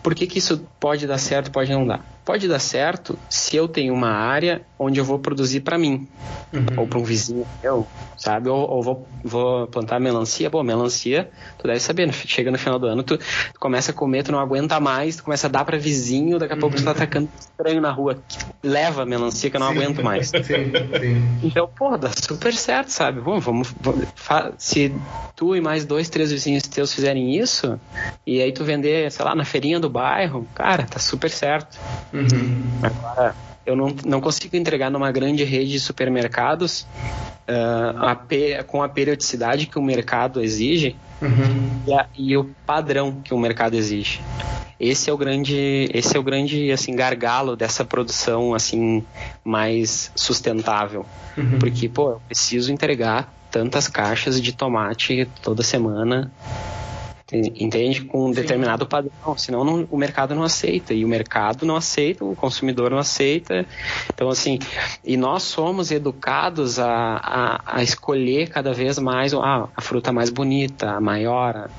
[0.00, 2.04] Por que, que isso pode dar certo pode não dar?
[2.24, 6.08] Pode dar certo se eu tenho uma área onde eu vou produzir para mim,
[6.52, 6.66] uhum.
[6.78, 8.48] ou para um vizinho meu, sabe?
[8.48, 10.48] Ou, ou, vou, vou plantar melancia.
[10.48, 14.22] Bom, melancia, tu deve saber, chega no final do ano, tu, tu, começa a comer,
[14.22, 16.82] tu não aguenta mais, tu começa a dar para vizinho, daqui a pouco uhum.
[16.82, 16.96] tu tá uhum.
[16.96, 18.18] atacando estranho na rua,
[18.62, 19.78] leva melancia que eu não sim.
[19.78, 20.28] aguento mais.
[20.28, 21.38] Sim, sim.
[21.42, 23.20] Então, pô, dá super certo, sabe?
[23.20, 24.06] Bom, vamos, vamos
[24.58, 24.94] se
[25.36, 27.80] tu e mais dois, três vizinhos teus fizerem isso,
[28.26, 31.78] e aí tu vender, sei lá, na feirinha do bairro, cara, tá super certo.
[32.12, 32.62] Uhum.
[32.82, 36.86] Agora, eu não, não consigo entregar numa grande rede de supermercados
[37.48, 41.70] uh, a, com a periodicidade que o mercado exige uhum.
[41.86, 44.20] e, a, e, o padrão que o mercado exige.
[44.78, 49.04] Esse é o grande, esse é o grande assim gargalo dessa produção assim
[49.44, 51.04] mais sustentável,
[51.36, 51.58] uhum.
[51.58, 56.32] porque pô, eu preciso entregar tantas caixas de tomate toda semana
[57.32, 58.04] entende?
[58.04, 58.40] Com um Sim.
[58.42, 62.90] determinado padrão, senão não, o mercado não aceita, e o mercado não aceita, o consumidor
[62.90, 63.66] não aceita.
[64.12, 64.58] Então, assim,
[65.04, 70.30] e nós somos educados a, a, a escolher cada vez mais ah, a fruta mais
[70.30, 71.70] bonita, a maior.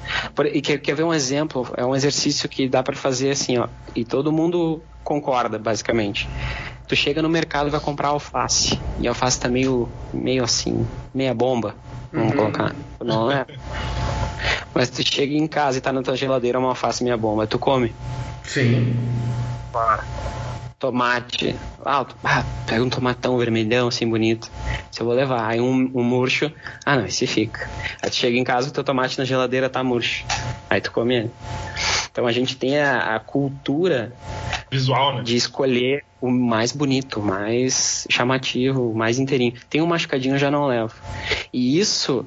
[0.53, 1.67] e quer, quer ver um exemplo?
[1.77, 6.27] É um exercício que dá para fazer assim, ó, e todo mundo concorda, basicamente
[6.91, 8.77] Tu chega no mercado e vai comprar alface.
[8.99, 11.73] E a alface tá meio, meio assim, meia bomba.
[12.11, 12.37] Vamos Uhum.
[12.37, 12.75] colocar.
[13.01, 13.45] Não é?
[14.73, 17.45] Mas tu chega em casa e tá na tua geladeira uma alface meia bomba.
[17.47, 17.93] Tu come.
[18.43, 18.95] Sim.
[20.79, 21.55] Tomate.
[21.85, 24.49] Ah, ah, pega um tomatão vermelhão assim bonito.
[24.91, 25.47] Se eu vou levar.
[25.47, 26.51] Aí um, um murcho.
[26.85, 27.69] Ah não, esse fica.
[28.01, 30.25] Aí tu chega em casa o teu tomate na geladeira tá murcho.
[30.69, 31.31] Aí tu come ele.
[32.11, 34.11] Então a gente tem a, a cultura
[34.71, 35.23] Visual, né?
[35.23, 39.53] de escolher o mais bonito, o mais chamativo, o mais inteirinho.
[39.69, 40.93] Tem um machucadinho eu já não levo.
[41.53, 42.25] E isso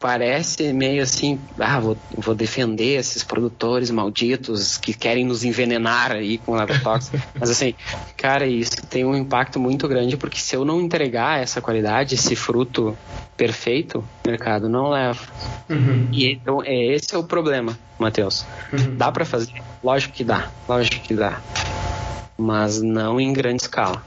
[0.00, 6.38] parece meio assim, ah, vou, vou defender esses produtores malditos que querem nos envenenar aí
[6.38, 7.18] com agrotóxico.
[7.38, 7.74] Mas assim,
[8.16, 12.34] cara, isso tem um impacto muito grande porque se eu não entregar essa qualidade, esse
[12.34, 12.96] fruto
[13.36, 15.20] perfeito, o mercado não leva.
[15.68, 16.08] Uhum.
[16.10, 18.46] E então é esse é o problema, Matheus.
[18.72, 18.96] Uhum.
[18.96, 19.52] Dá pra fazer?
[19.82, 21.40] Lógico que dá, lógico que dá.
[22.40, 24.02] Mas não em grande escala.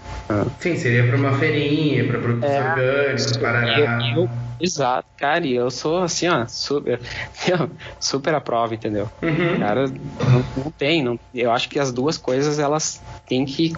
[0.60, 2.60] Sim, seria pra uma feirinha, pra produtos É.
[2.60, 3.38] orgânicos.
[3.38, 7.00] Eu- eu- exato, cara, e eu sou assim, ó, super,
[8.00, 9.08] super a prova, entendeu?
[9.22, 9.60] Uhum.
[9.60, 13.74] Cara, não, não tem, não, eu acho que as duas coisas elas têm que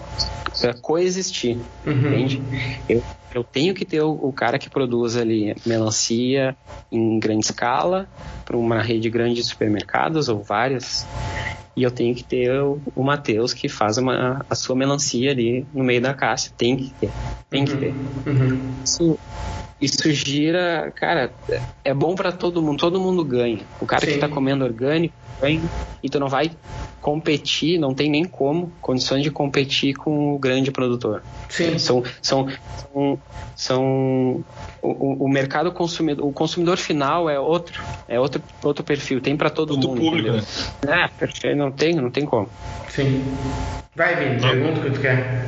[0.62, 2.06] é, coexistir, Uhum.
[2.06, 2.42] entende?
[2.88, 6.56] Eu, eu tenho que ter o, o cara que produz ali melancia
[6.90, 8.08] em grande escala
[8.44, 11.04] para uma rede grande de supermercados ou várias.
[11.76, 15.66] E eu tenho que ter o, o Matheus que faz uma, a sua melancia ali
[15.74, 16.50] no meio da caixa.
[16.56, 17.12] Tem que ter.
[17.50, 17.92] Tem que ter.
[17.92, 18.82] Uhum.
[18.82, 19.18] Isso,
[19.80, 21.34] isso gira, cara,
[21.84, 23.68] é bom para todo mundo, todo mundo ganha.
[23.78, 24.12] O cara Sim.
[24.12, 25.70] que tá comendo orgânico ganha,
[26.02, 26.50] e tu não vai
[27.00, 31.24] competir, não tem nem como, condições de competir com o grande produtor.
[31.48, 31.78] Sim.
[31.78, 33.22] São, são, são,
[33.54, 34.44] são
[34.82, 39.50] o, o- mercado consumidor, o consumidor final é outro, é outro, outro perfil, tem para
[39.50, 40.00] todo Outro mundo.
[40.00, 40.42] público, né?
[41.04, 42.50] É, perfeito, não tem, não tem como.
[42.88, 43.52] Sim.
[43.94, 45.46] Vai, Vini, pergunta o que tu quer.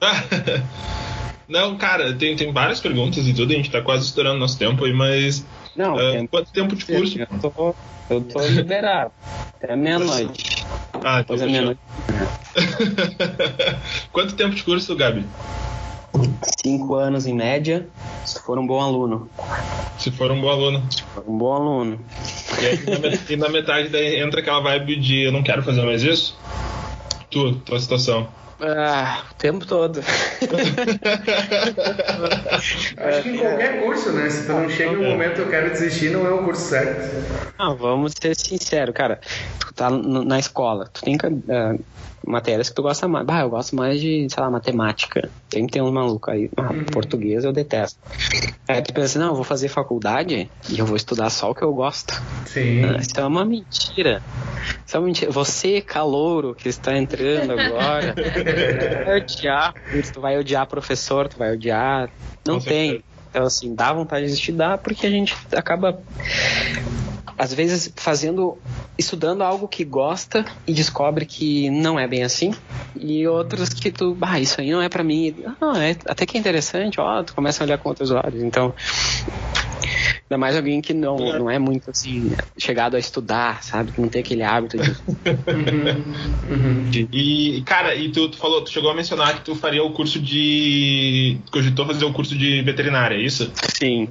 [1.48, 4.84] Não, cara, tem, tem várias perguntas e tudo, a gente tá quase estourando nosso tempo
[4.84, 5.46] aí, mas.
[5.74, 7.18] Não, é- quanto tempo de curso?
[7.18, 7.76] eu tô,
[8.10, 9.12] eu tô liberado.
[9.60, 10.44] Até meia-noite.
[11.02, 11.50] Ah, então Depois fechou.
[11.50, 11.80] meia-noite.
[14.12, 15.28] Quanto tempo de curso, Gabi?
[16.64, 17.88] Cinco anos em média,
[18.22, 19.30] se for um bom aluno.
[19.96, 20.88] Se for um bom aluno.
[20.92, 22.04] Se for um bom aluno.
[22.60, 25.62] E, aí, na, met- e na metade daí entra aquela vibe de eu não quero
[25.62, 26.40] fazer mais isso?
[27.30, 28.28] Tu, tua situação.
[28.60, 30.00] Ah, o tempo todo.
[32.50, 34.28] Acho que em qualquer curso, né?
[34.28, 37.00] Se tu não chega no momento eu quero desistir, não é o curso certo.
[37.58, 39.20] Não, vamos ser sinceros, cara.
[39.60, 41.16] Tu tá na escola, tu tem
[41.50, 41.74] ah,
[42.26, 43.26] matérias que tu gosta mais.
[43.26, 45.30] Bah, eu gosto mais de, sei lá, matemática.
[45.48, 46.50] Tem que ter um maluco aí.
[46.56, 47.98] Ah, Português eu detesto.
[48.68, 51.64] Aí tu pensa, não, eu vou fazer faculdade e eu vou estudar só o que
[51.64, 52.12] eu gosto.
[52.46, 52.84] Sim.
[52.84, 54.22] Ah, Isso é uma mentira.
[54.86, 55.30] Isso é uma mentira.
[55.30, 58.14] Você, calouro, que está entrando agora,
[59.04, 59.74] vai odiar,
[60.12, 62.10] tu vai odiar professor, tu vai odiar.
[62.46, 62.90] Não Com tem.
[62.90, 63.07] certeza.
[63.38, 66.02] Então, assim, dá vontade de estudar porque a gente acaba,
[67.38, 68.58] às vezes, fazendo,
[68.98, 72.52] estudando algo que gosta e descobre que não é bem assim.
[72.98, 75.36] E outros que tu, ah, isso aí não é pra mim.
[75.60, 78.42] Ah, é, até que é interessante, ó, tu começa a olhar com outros olhos.
[78.42, 78.74] Então,
[80.30, 83.92] Ainda mais alguém que não, não é muito assim, chegado a estudar, sabe?
[83.92, 84.90] Que não tem aquele hábito de.
[84.90, 86.38] Uhum.
[86.48, 86.90] Uhum.
[87.12, 90.18] E, cara, e tu, tu falou, tu chegou a mencionar que tu faria o curso
[90.18, 91.38] de.
[91.50, 93.50] cogitou fazer o curso de veterinária, é isso?
[93.74, 94.08] Sim.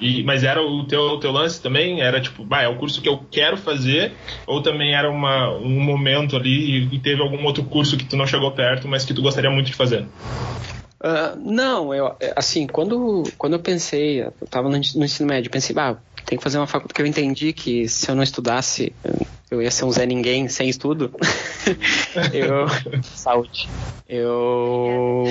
[0.00, 2.00] E, mas era o teu, teu lance também?
[2.00, 4.12] Era tipo, bah, é o curso que eu quero fazer?
[4.46, 8.16] Ou também era uma, um momento ali e, e teve algum outro curso que tu
[8.16, 10.06] não chegou perto, mas que tu gostaria muito de fazer?
[11.00, 15.74] Ah, não, eu, assim, quando, quando eu pensei, eu tava no, no ensino médio, pensei,
[15.74, 18.92] bah, tem que fazer uma faculdade, porque eu entendi que se eu não estudasse,
[19.50, 21.14] eu ia ser um Zé Ninguém sem estudo.
[22.34, 22.66] eu.
[23.02, 23.68] Saúde.
[24.08, 25.24] Eu.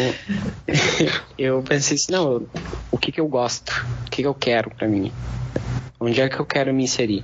[1.38, 2.48] eu pensei assim, não,
[2.90, 3.72] o que que eu gosto?
[4.06, 5.12] O que que eu quero pra mim?
[6.00, 7.24] Onde é que eu quero me inserir?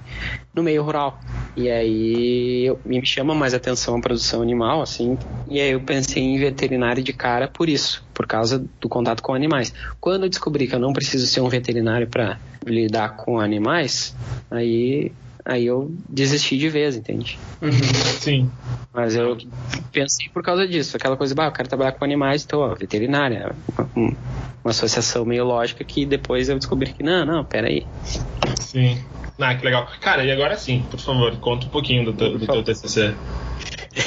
[0.54, 1.20] No meio rural.
[1.56, 5.18] E aí eu, me chama mais atenção a produção animal, assim.
[5.48, 9.34] E aí eu pensei em veterinário de cara por isso, por causa do contato com
[9.34, 9.72] animais.
[10.02, 14.16] Quando eu descobri que eu não preciso ser um veterinário para lidar com animais,
[14.50, 15.12] aí
[15.46, 17.40] aí eu desisti de vez, entende?
[17.62, 17.72] Uhum.
[18.20, 18.52] Sim.
[18.94, 19.36] Mas eu
[19.92, 23.56] pensei por causa disso, aquela coisa, bah, eu quero trabalhar com animais, então, ó, veterinária,
[23.78, 24.16] uma, um-
[24.64, 27.88] uma associação meio lógica que depois eu descobri que não, não, peraí.
[28.60, 28.98] Sim.
[29.40, 29.88] Ah, que legal.
[30.00, 33.16] Cara, e agora sim, por favor, conta um pouquinho do, teu- do teu TCC.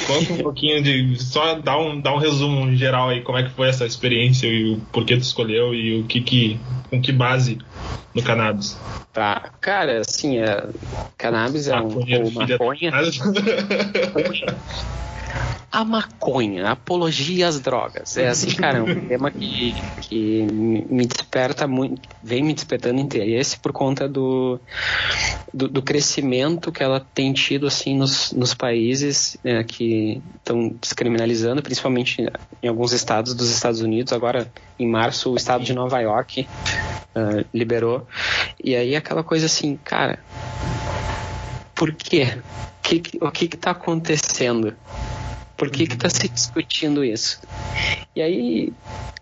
[0.05, 1.17] Conta um pouquinho de.
[1.21, 4.73] Só dá um, dá um resumo geral aí, como é que foi essa experiência e
[4.73, 6.59] o porquê tu escolheu e o que que.
[6.89, 7.57] com que base
[8.13, 8.85] no cannabis.
[9.13, 10.67] Tá, cara, assim, é,
[11.17, 12.91] cannabis é um, Maconheiro, ou filha da- maconha.
[15.71, 18.17] a maconha, a apologia às drogas.
[18.17, 23.59] É assim, cara, é um tema que, que me desperta muito, vem me despertando interesse
[23.59, 24.59] por conta do,
[25.53, 31.61] do, do crescimento que ela tem tido assim nos, nos países né, que estão descriminalizando,
[31.61, 32.25] principalmente
[32.63, 34.13] em alguns estados dos Estados Unidos.
[34.13, 36.47] Agora, em março, o estado de Nova York
[37.15, 38.07] uh, liberou.
[38.63, 40.19] E aí aquela coisa assim, cara,
[41.77, 42.39] por quê?
[43.21, 44.75] O que está acontecendo?
[45.55, 47.39] Por que está se discutindo isso?
[48.15, 48.73] E aí,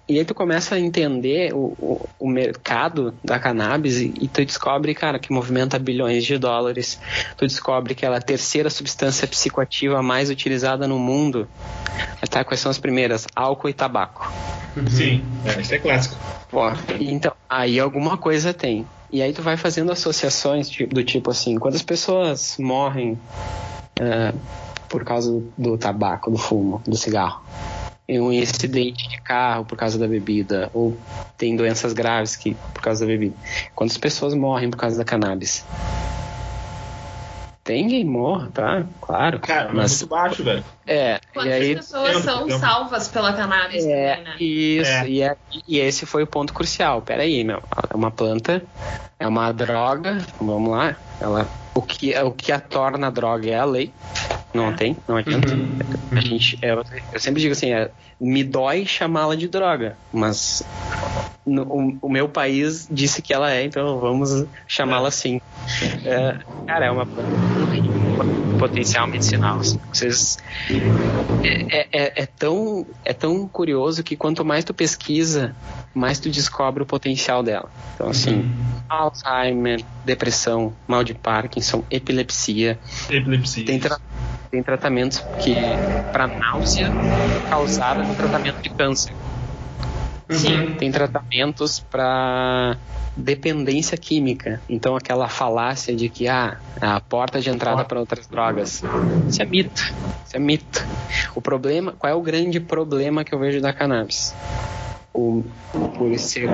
[0.07, 4.45] e aí tu começa a entender o, o, o mercado da cannabis e, e, tu
[4.45, 6.99] descobre, cara, que movimenta bilhões de dólares.
[7.37, 11.47] Tu descobre que ela é a terceira substância psicoativa mais utilizada no mundo.
[12.29, 13.25] Tá, quais são as primeiras?
[13.35, 14.31] Álcool e tabaco.
[14.89, 16.15] Sim, é, isso é clássico.
[16.49, 16.63] Pô,
[16.99, 18.85] então, aí alguma coisa tem.
[19.15, 24.37] E aí tu vai fazendo associações do tipo assim, quando as pessoas morrem uh,
[24.89, 27.41] por causa do tabaco, do fumo, do cigarro.
[28.09, 30.97] Em um incidente de carro por causa da bebida, ou
[31.37, 33.35] tem doenças graves que, por causa da bebida.
[33.73, 35.63] Quantas pessoas morrem por causa da cannabis?
[37.65, 38.85] Tem quem morra, tá?
[39.01, 39.39] Claro.
[39.39, 40.63] Cara, mas é muito baixo, velho.
[40.85, 41.19] É.
[41.33, 42.59] Quantas e aí, pessoas são tempo.
[42.59, 44.35] salvas pela cannabis é, também, né?
[44.39, 45.09] Isso, é.
[45.09, 45.35] E, é,
[45.67, 47.01] e esse foi o ponto crucial.
[47.01, 47.63] Pera aí, meu.
[47.89, 48.61] É uma planta,
[49.19, 50.95] é uma droga, vamos lá.
[51.19, 53.91] Ela, o, que, o que a torna droga é a lei.
[54.55, 55.53] Não tem, não adianta.
[55.53, 55.77] Uhum.
[56.11, 56.81] A gente, eu,
[57.11, 57.91] eu, sempre digo assim, é,
[58.21, 60.63] me dói chamá-la de droga, mas
[61.45, 65.41] no, o, o, meu país disse que ela é, então vamos chamá-la assim.
[66.05, 67.05] É, cara, é uma
[68.57, 69.59] potencial medicinal.
[69.59, 69.79] Assim.
[69.91, 70.37] Vocês
[71.43, 75.55] é, é, é, é, tão é tão curioso que quanto mais tu pesquisa,
[75.93, 77.69] mais tu descobre o potencial dela.
[77.95, 78.51] Então assim, uhum.
[78.89, 82.79] Alzheimer, depressão, mal de Parkinson, epilepsia,
[83.09, 83.65] epilepsia.
[83.65, 83.99] Tem tra
[84.51, 85.55] tem tratamentos que
[86.13, 86.89] para náusea
[87.49, 89.13] causada no tratamento de câncer.
[90.29, 90.37] Uhum.
[90.37, 92.77] Sim, tem tratamentos para
[93.15, 94.59] dependência química.
[94.67, 98.83] Então aquela falácia de que ah, a porta de entrada para outras drogas.
[99.29, 99.93] Isso é mito.
[100.25, 100.85] Isso é mito.
[101.35, 104.33] O problema, qual é o grande problema que eu vejo da cannabis?
[105.15, 105.43] o,
[105.97, 106.49] por ser,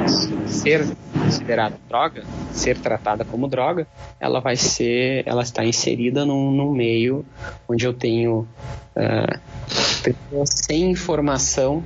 [0.48, 3.88] ser considerada droga, ser tratada como droga,
[4.20, 7.26] ela vai ser, ela está inserida num, num meio
[7.68, 8.48] onde eu tenho
[8.96, 9.40] uh,
[10.04, 11.84] pessoas sem informação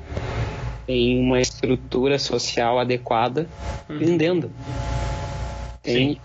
[0.88, 3.48] em uma estrutura social adequada
[3.90, 3.98] uhum.
[3.98, 4.52] vendendo.
[5.82, 6.20] Tem,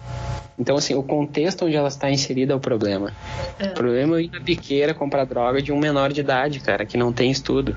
[0.61, 3.13] então, assim, o contexto onde ela está inserida é o problema.
[3.59, 3.69] É.
[3.69, 6.99] O problema é ir na piqueira comprar droga de um menor de idade, cara, que
[6.99, 7.75] não tem estudo.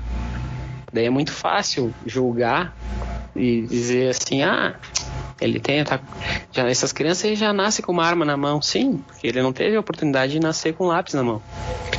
[0.92, 2.76] Daí é muito fácil julgar
[3.34, 4.74] e dizer assim, ah,
[5.40, 6.00] ele tem, tá,
[6.52, 9.76] já essas crianças já nascem com uma arma na mão, sim, porque ele não teve
[9.76, 11.42] a oportunidade de nascer com um lápis na mão.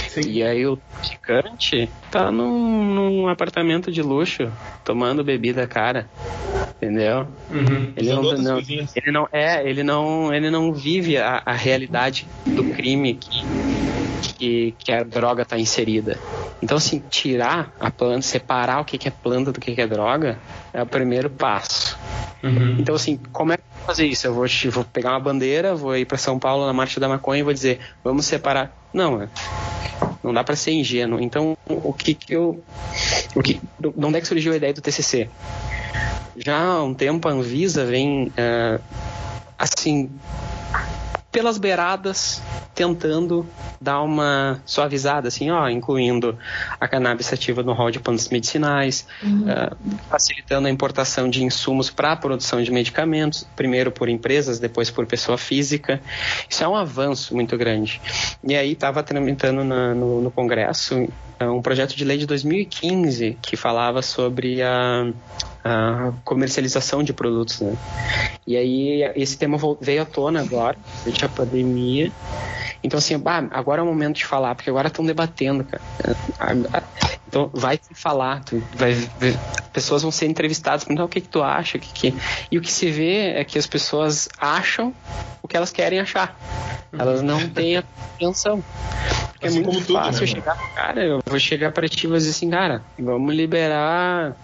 [0.09, 0.29] Sim.
[0.29, 4.49] E aí o traficante tá num, num, apartamento de luxo,
[4.83, 6.09] tomando bebida cara,
[6.77, 7.27] entendeu?
[7.49, 7.93] Uhum.
[7.97, 12.63] Ele, não, não, ele não é, ele não, ele não vive a, a realidade do
[12.73, 13.43] crime que
[14.22, 16.20] que, que a droga está inserida.
[16.61, 19.88] Então, assim, tirar a planta, separar o que, que é planta do que, que é
[19.88, 20.38] droga,
[20.74, 21.97] é o primeiro passo.
[22.43, 22.78] Uhum.
[22.80, 24.28] Então, assim, como é que eu vou fazer isso?
[24.28, 27.39] Eu vou, vou pegar uma bandeira, vou ir para São Paulo na Marcha da Maconha
[27.39, 28.76] e vou dizer, vamos separar.
[28.93, 29.28] Não, é,
[30.24, 31.20] não dá para ser ingênuo.
[31.20, 32.63] Então, o que que eu.
[33.36, 35.30] O que, de onde é que surgiu a ideia do TCC?
[36.38, 38.82] Já há um tempo a Anvisa vem, uh,
[39.57, 40.09] assim,
[41.36, 42.41] pelas beiradas,
[42.73, 43.45] tentando
[43.79, 46.39] dar uma suavizada, assim, ó, incluindo
[46.79, 49.43] a cannabis ativa no rol de plantas medicinais, uhum.
[49.43, 54.89] uh, facilitando a importação de insumos para a produção de medicamentos, primeiro por empresas, depois
[54.89, 56.01] por pessoa física.
[56.49, 57.99] Isso é um avanço muito grande.
[58.41, 63.38] E aí estava tramitando na, no, no Congresso uh, um projeto de lei de 2015
[63.41, 65.11] que falava sobre a
[65.66, 67.76] a comercialização de produtos, né?
[68.45, 72.11] E aí esse tema veio à tona agora, durante a pandemia.
[72.84, 75.82] Então assim, bah, agora é o momento de falar, porque agora estão debatendo, cara.
[77.28, 78.95] Então vai se falar, tu vai
[79.74, 82.16] pessoas vão ser entrevistadas, perguntar o que, que tu acha, o que, que
[82.51, 84.93] e o que se vê é que as pessoas acham
[85.41, 86.38] o que elas querem achar.
[86.93, 88.63] Elas não têm a atenção.
[89.32, 90.28] Porque é assim é muito fácil tudo, né?
[90.28, 94.38] chegar, cara, eu vou chegar para ti e dizer assim, cara, vamos liberar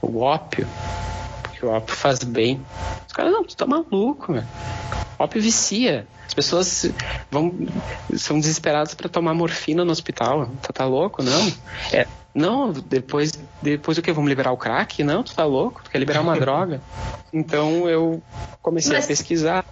[0.00, 0.66] o ópio,
[1.42, 2.60] porque o ópio faz bem.
[3.06, 4.46] Os caras, não, tu tá maluco, velho.
[5.18, 6.06] Ópio vicia.
[6.26, 6.90] As pessoas
[7.30, 7.52] vão
[8.16, 10.50] são desesperadas para tomar morfina no hospital.
[10.62, 11.22] Tu tá louco?
[11.22, 11.52] Não.
[11.92, 14.12] É, não, depois, depois o que?
[14.12, 15.02] Vamos liberar o crack?
[15.02, 15.82] Não, tu tá louco?
[15.82, 16.82] Tu quer liberar uma droga?
[17.32, 18.22] Então eu
[18.62, 19.04] comecei Mas...
[19.04, 19.64] a pesquisar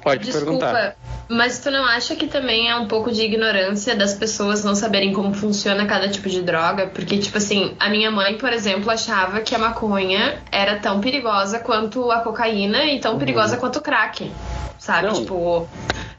[0.00, 0.96] Pode Desculpa, perguntar.
[1.28, 5.12] mas tu não acha que também é um pouco de ignorância das pessoas não saberem
[5.12, 6.86] como funciona cada tipo de droga?
[6.86, 11.58] Porque, tipo assim, a minha mãe, por exemplo, achava que a maconha era tão perigosa
[11.58, 14.30] quanto a cocaína e tão perigosa quanto o crack.
[14.78, 15.08] Sabe?
[15.08, 15.14] Não.
[15.14, 15.68] Tipo,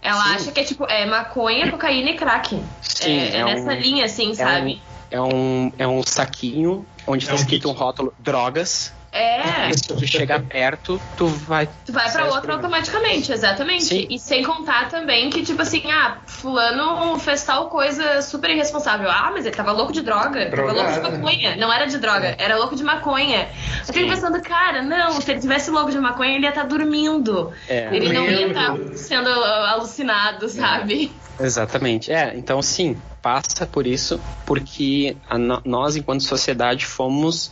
[0.01, 0.35] ela Sim.
[0.35, 2.61] acha que é tipo, é maconha, cocaína e crack.
[2.81, 4.73] Sim, é, é é nessa um- linha, assim, É sabe?
[4.73, 7.75] um, é um, é um saquinho onde É tá um escrito kit.
[7.75, 8.93] um rótulo drogas.
[9.11, 9.71] É.
[9.71, 11.67] E se tu chegar perto, tu vai.
[11.83, 12.75] Tu vai pra outra experimentando.
[12.75, 13.83] automaticamente, exatamente.
[13.85, 14.05] Sim.
[14.07, 19.09] E sem contar também que, tipo assim, ah, fulano fez tal coisa super irresponsável.
[19.09, 21.55] Ah, mas ele tava louco de droga, tava louco de maconha.
[21.55, 23.49] Não era de droga, era louco de maconha.
[23.87, 27.51] Eu fico pensando, cara, não, se ele tivesse louco de maconha, ele ia estar dormindo.
[27.67, 28.95] É, Ele não ia estar Dormindo.
[28.95, 31.11] sendo ah, alucinado, sabe?
[31.39, 32.11] exatamente.
[32.11, 37.51] É, então sim, passa por isso, porque a nós, enquanto sociedade, fomos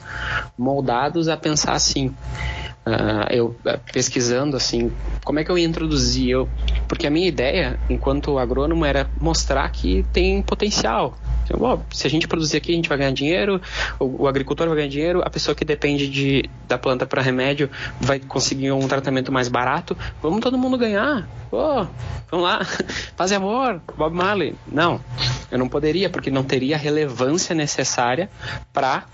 [0.57, 2.13] moldados a pensar assim.
[2.89, 4.89] Ah, eu ah, pesquisando assim,
[5.25, 6.29] como é que eu ia introduzir?
[6.29, 6.49] Eu,
[6.87, 11.17] porque a minha ideia, enquanto agrônomo, era mostrar que tem potencial.
[11.43, 13.61] Então, bom, se a gente produzir aqui, a gente vai ganhar dinheiro,
[13.99, 17.69] o, o agricultor vai ganhar dinheiro, a pessoa que depende de, da planta para remédio
[17.99, 19.97] vai conseguir um tratamento mais barato.
[20.21, 21.27] Vamos todo mundo ganhar.
[21.49, 21.87] Pô,
[22.29, 22.59] vamos lá,
[23.15, 24.55] paz e amor, Bob Marley.
[24.71, 24.99] Não,
[25.51, 28.29] eu não poderia, porque não teria a relevância necessária
[28.73, 29.05] para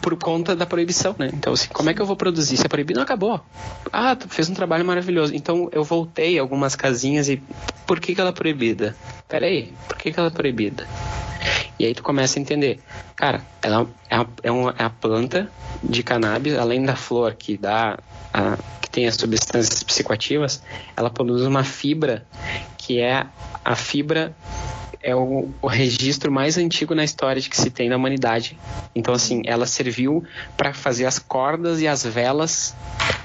[0.00, 1.30] por conta da proibição, né?
[1.32, 2.56] Então, assim, como é que eu vou produzir?
[2.56, 3.40] Se é proibido, não acabou.
[3.92, 5.34] Ah, tu fez um trabalho maravilhoso.
[5.34, 7.40] Então, eu voltei algumas casinhas e
[7.86, 8.96] por que, que ela é proibida?
[9.28, 10.86] Peraí, por que, que ela é proibida?
[11.78, 12.80] E aí tu começa a entender.
[13.16, 15.50] Cara, ela é, a, é, uma, é a planta
[15.82, 17.96] de cannabis, além da flor que dá
[18.32, 20.23] a- que tem as substâncias psicoativas,
[20.96, 22.26] ela produz uma fibra
[22.78, 23.26] que é
[23.64, 24.34] a fibra
[25.04, 28.56] é o, o registro mais antigo na história de que se tem na humanidade.
[28.94, 30.24] Então, assim, ela serviu
[30.56, 32.74] para fazer as cordas e as velas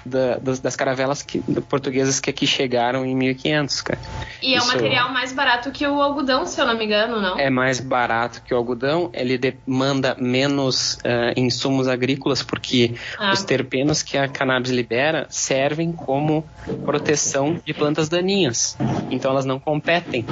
[0.06, 4.00] da- das, das caravelas que, portuguesas que aqui chegaram em 1500, cara.
[4.42, 7.22] E é um Isso- material mais barato que o algodão, se eu não me engano,
[7.22, 7.40] não?
[7.40, 13.32] É mais barato que o algodão, ele demanda menos eh, insumos agrícolas, porque Ah.
[13.32, 16.44] os terpenos que a cannabis libera servem como
[16.86, 18.78] proteção de plantas daninhas.
[19.10, 20.26] Então elas não competem.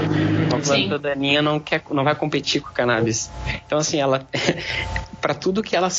[0.49, 0.87] Uma Sim.
[0.87, 3.31] planta daninha não, quer, não vai competir com a cannabis.
[3.65, 4.27] Então assim, ela
[5.19, 5.89] para tudo que ela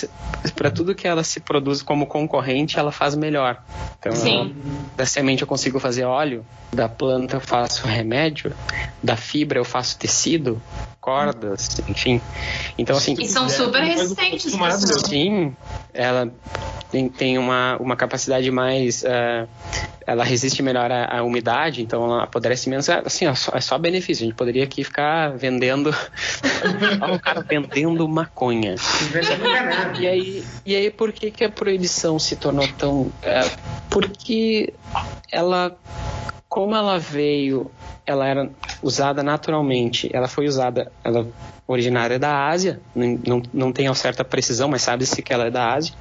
[0.54, 3.60] para tudo que ela se produz como concorrente, ela faz melhor.
[3.98, 4.32] Então, Sim.
[4.32, 4.50] ela-
[4.96, 8.54] da semente eu consigo fazer óleo, da planta eu faço remédio,
[9.02, 10.62] da fibra eu faço tecido,
[11.00, 12.22] cordas, enfim.
[12.76, 14.52] Então assim, E são É, super faz um resistentes.
[15.06, 15.56] Sim,
[15.94, 16.30] ela
[16.90, 19.04] tem, tem uma, uma capacidade mais.
[19.04, 19.46] eh,
[20.06, 22.88] ela resiste melhor à, à umidade, então ela apodrece menos.
[22.88, 24.24] É, Assim, ó, só- é só benefício.
[24.24, 25.90] A gente poderia aqui ficar vendendo.
[27.02, 28.74] Olha o cara vendendo maconha.
[30.00, 33.12] E aí, e aí por que, que a proibição se tornou tão.
[33.22, 33.40] é,
[33.90, 34.72] porque
[35.30, 35.76] ela.
[36.48, 37.70] Como ela veio,
[38.06, 38.50] ela era
[38.82, 41.26] usada naturalmente, ela foi usada, ela
[41.66, 45.92] originária da Ásia, não, não, tem certa precisão, mas sabe-se que ela é da Ásia.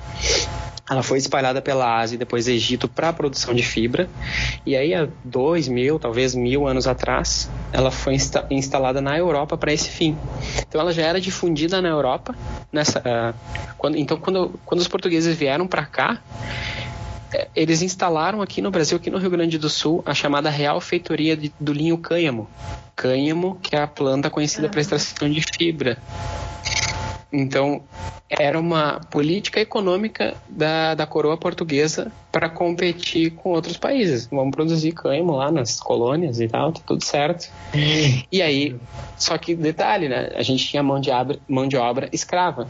[0.90, 4.10] Ela foi espalhada pela Ásia e depois Egito para a produção de fibra.
[4.66, 9.58] E aí, há dois mil, talvez mil anos atrás, ela foi insta- instalada na Europa
[9.58, 10.18] para esse fim.
[10.66, 12.34] Então, ela já era difundida na Europa.
[12.72, 13.34] Nessa, ah,
[13.78, 16.22] quando, então, quando, quando os portugueses vieram para cá,
[17.56, 21.36] eles instalaram aqui no Brasil, aqui no Rio Grande do Sul, a chamada Real Feitoria
[21.36, 22.48] de- do Linho Cânhamo.
[22.96, 25.98] Cânhamo, que é a planta conhecida para extração de fibra.
[27.32, 27.84] Então,
[28.30, 34.28] era uma política econômica da, da coroa portuguesa para competir com outros países.
[34.28, 37.50] Vamos produzir cânhamo lá nas colônias e tal, tá tudo certo.
[38.32, 38.76] E aí,
[39.18, 40.30] só que detalhe, né?
[40.36, 42.68] A gente tinha mão de obra, mão de obra escrava.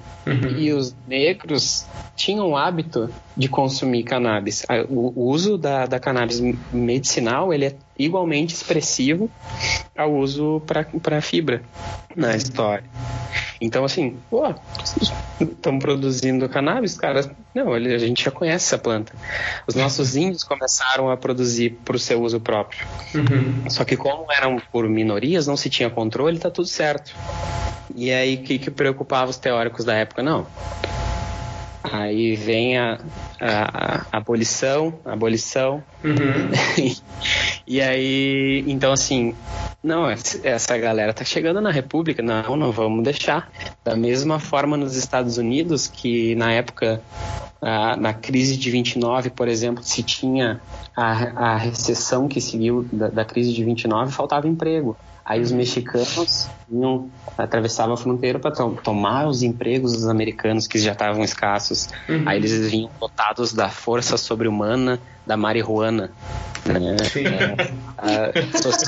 [0.58, 4.66] E os negros tinham o hábito de consumir cannabis.
[4.88, 6.42] O, uso da, da cannabis
[6.72, 9.30] medicinal, ele é igualmente expressivo
[9.98, 11.62] ao uso para fibra
[12.16, 12.86] na história.
[13.60, 14.18] Então, assim,
[15.40, 17.36] estão produzindo cannabis, cara.
[17.54, 19.14] Não, a gente já conhece essa planta.
[19.66, 22.86] Os nossos índios começaram a produzir para o seu uso próprio.
[23.16, 23.70] Uhum.
[23.70, 27.16] Só que como eram por minorias, não se tinha controle, tá tudo certo.
[27.96, 30.22] E aí, o que, que preocupava os teóricos da época?
[30.22, 30.46] Não.
[31.92, 33.00] Aí vem a,
[33.40, 36.52] a, a abolição, a abolição, Uhum.
[37.66, 39.34] e aí, então assim,
[39.84, 43.52] não, essa galera tá chegando na República, não, não vamos deixar.
[43.84, 47.02] Da mesma forma nos Estados Unidos, que na época,
[48.00, 50.62] na crise de 29, por exemplo, se tinha
[50.96, 54.96] a, a recessão que seguiu da, da crise de 29, faltava emprego.
[55.28, 60.94] Aí os mexicanos vinham, atravessavam a fronteira para tomar os empregos dos americanos que já
[60.94, 61.90] estavam escassos.
[62.08, 62.24] Uhum.
[62.26, 66.12] Aí eles vinham dotados da força sobre-humana da marihuana.
[66.66, 67.58] né?
[68.00, 68.32] É,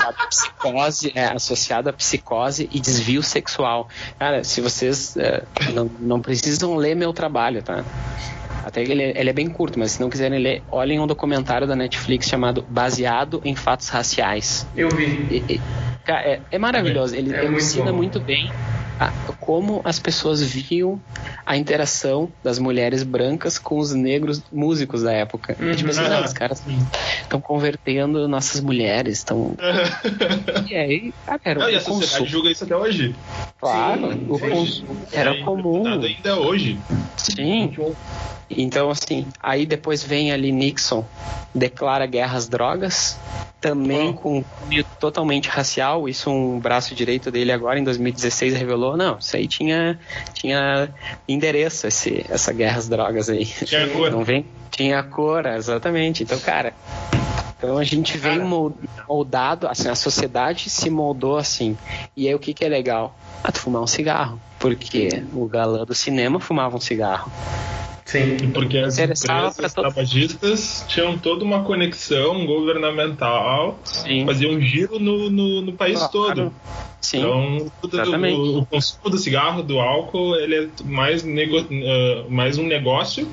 [0.02, 3.90] à psicose, é, associado a psicose e desvio sexual.
[4.18, 7.84] Cara, se vocês é, não, não precisam ler meu trabalho, tá?
[8.66, 11.76] Até ele, ele é bem curto, mas se não quiserem ler, olhem um documentário da
[11.76, 14.68] Netflix chamado Baseado em Fatos Raciais.
[14.76, 15.28] Eu vi.
[15.30, 15.60] E- e-
[16.08, 17.16] é, é maravilhoso.
[17.16, 17.98] Ele É muito elucida bom.
[17.98, 18.52] muito bem
[19.00, 21.00] a- como as pessoas viam
[21.46, 25.56] a interação das mulheres brancas com os negros músicos da época.
[25.60, 25.74] Uhum.
[25.76, 26.62] Tipo assim, não, os caras
[27.22, 29.56] estão convertendo nossas mulheres, estão.
[30.70, 32.28] E aí, cara, era Não, e a sociedade consumo.
[32.28, 33.16] julga isso até hoje.
[33.60, 35.80] Claro, Sim, o consumo era É comum.
[35.80, 36.80] interpretado Ainda hoje.
[37.18, 37.76] Sim.
[38.50, 41.04] Então, assim, aí depois vem ali Nixon,
[41.54, 43.18] declara guerra às drogas,
[43.60, 46.08] também com um cunho totalmente racial.
[46.08, 48.96] Isso um braço direito dele agora, em 2016, revelou.
[48.96, 50.00] Não, isso aí tinha,
[50.34, 50.90] tinha
[51.28, 53.46] endereço, esse, essa guerra às drogas aí.
[53.46, 54.12] Tinha cor.
[54.12, 54.46] Não vem?
[54.72, 56.24] Tinha cor, exatamente.
[56.24, 56.74] Então, cara,
[57.58, 58.40] então a gente vem
[59.08, 61.78] moldado, assim, a sociedade se moldou assim.
[62.16, 63.14] E aí o que que é legal?
[63.44, 64.40] Ah, tu fumar um cigarro.
[64.58, 67.30] Porque o galã do cinema fumava um cigarro.
[68.10, 68.52] Sim.
[68.52, 74.26] Porque as Interessava empresas todo- tabagistas tinham toda uma conexão governamental, Sim.
[74.26, 76.12] faziam um giro no, no, no país Claro.
[76.12, 76.54] todo.
[77.02, 77.20] Sim.
[77.20, 77.58] Então,
[78.36, 83.32] o, o consumo do cigarro, do álcool, ele é mais, nego, ah, mais um negócio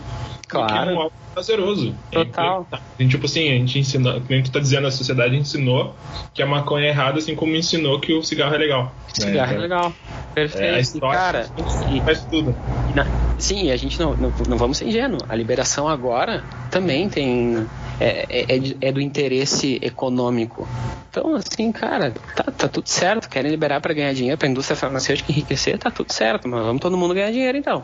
[0.48, 0.94] Claro.
[0.94, 1.94] um álcool prazeroso.
[2.10, 2.66] Total.
[2.98, 5.94] É, tipo assim, a gente ensina, como tu tá dizendo, a sociedade ensinou
[6.32, 8.92] que a maconha é errada, assim como ensinou que o cigarro é legal.
[9.08, 9.92] Cigarro é legal.
[10.34, 10.64] Perfeito.
[10.64, 11.46] É, a história cara,
[11.90, 12.54] e- faz tudo.
[12.90, 13.06] e na-
[13.38, 15.22] sim, a gente não, não, não vamos ser ingênuos.
[15.28, 17.66] A liberação agora também tem.
[18.00, 20.68] É, é- é é do interesse econômico.
[21.10, 23.28] Então, assim, cara, tá, tá tudo certo.
[23.28, 26.46] Querem liberar para ganhar dinheiro, para a indústria farmacêutica enriquecer, tá tudo certo.
[26.46, 27.82] Mas vamos todo mundo ganhar dinheiro então.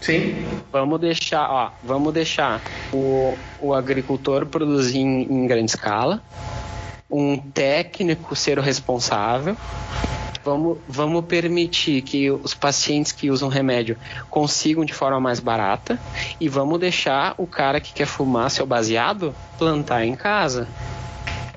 [0.00, 0.44] Sim.
[0.72, 2.60] Vamos deixar, ó, vamos deixar
[2.92, 6.20] o, o agricultor produzir em, em grande escala,
[7.10, 9.56] um técnico ser o responsável.
[10.44, 13.96] Vamos, vamos permitir que os pacientes que usam remédio
[14.30, 15.98] consigam de forma mais barata
[16.40, 20.66] e vamos deixar o cara que quer fumar seu baseado plantar em casa.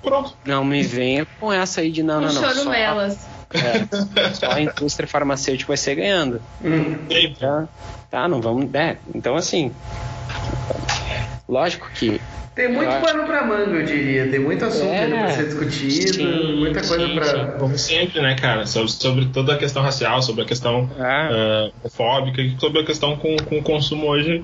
[0.01, 0.35] Pronto.
[0.45, 2.41] Não me venha com essa aí de não, não, não.
[2.41, 3.25] Só, chorumelas.
[3.53, 6.41] é, só a indústria farmacêutica vai ser ganhando.
[6.63, 6.97] Hum.
[7.39, 7.67] Tá,
[8.11, 8.73] tá, não vamos.
[8.73, 9.71] É, então assim.
[11.47, 12.19] Lógico que.
[12.55, 14.27] Tem muito acho- pano pra manga, eu diria.
[14.29, 15.03] Tem muito assunto É.
[15.05, 17.45] ainda pra ser discutido, Sim, muita coisa sim, pra.
[17.57, 18.65] Como sempre, né, cara?
[18.67, 22.85] Sobre, sobre toda a questão racial, sobre a questão Ah, ah, homofóbica e sobre a
[22.85, 24.43] questão com, com o consumo hoje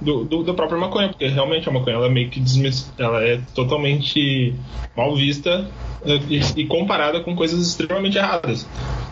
[0.00, 3.22] do, do, da própria maconha, porque realmente a maconha ela é meio que desmis, ela
[3.22, 4.54] é totalmente
[4.96, 5.66] mal vista
[6.06, 8.66] ah, e, e comparada com coisas extremamente erradas.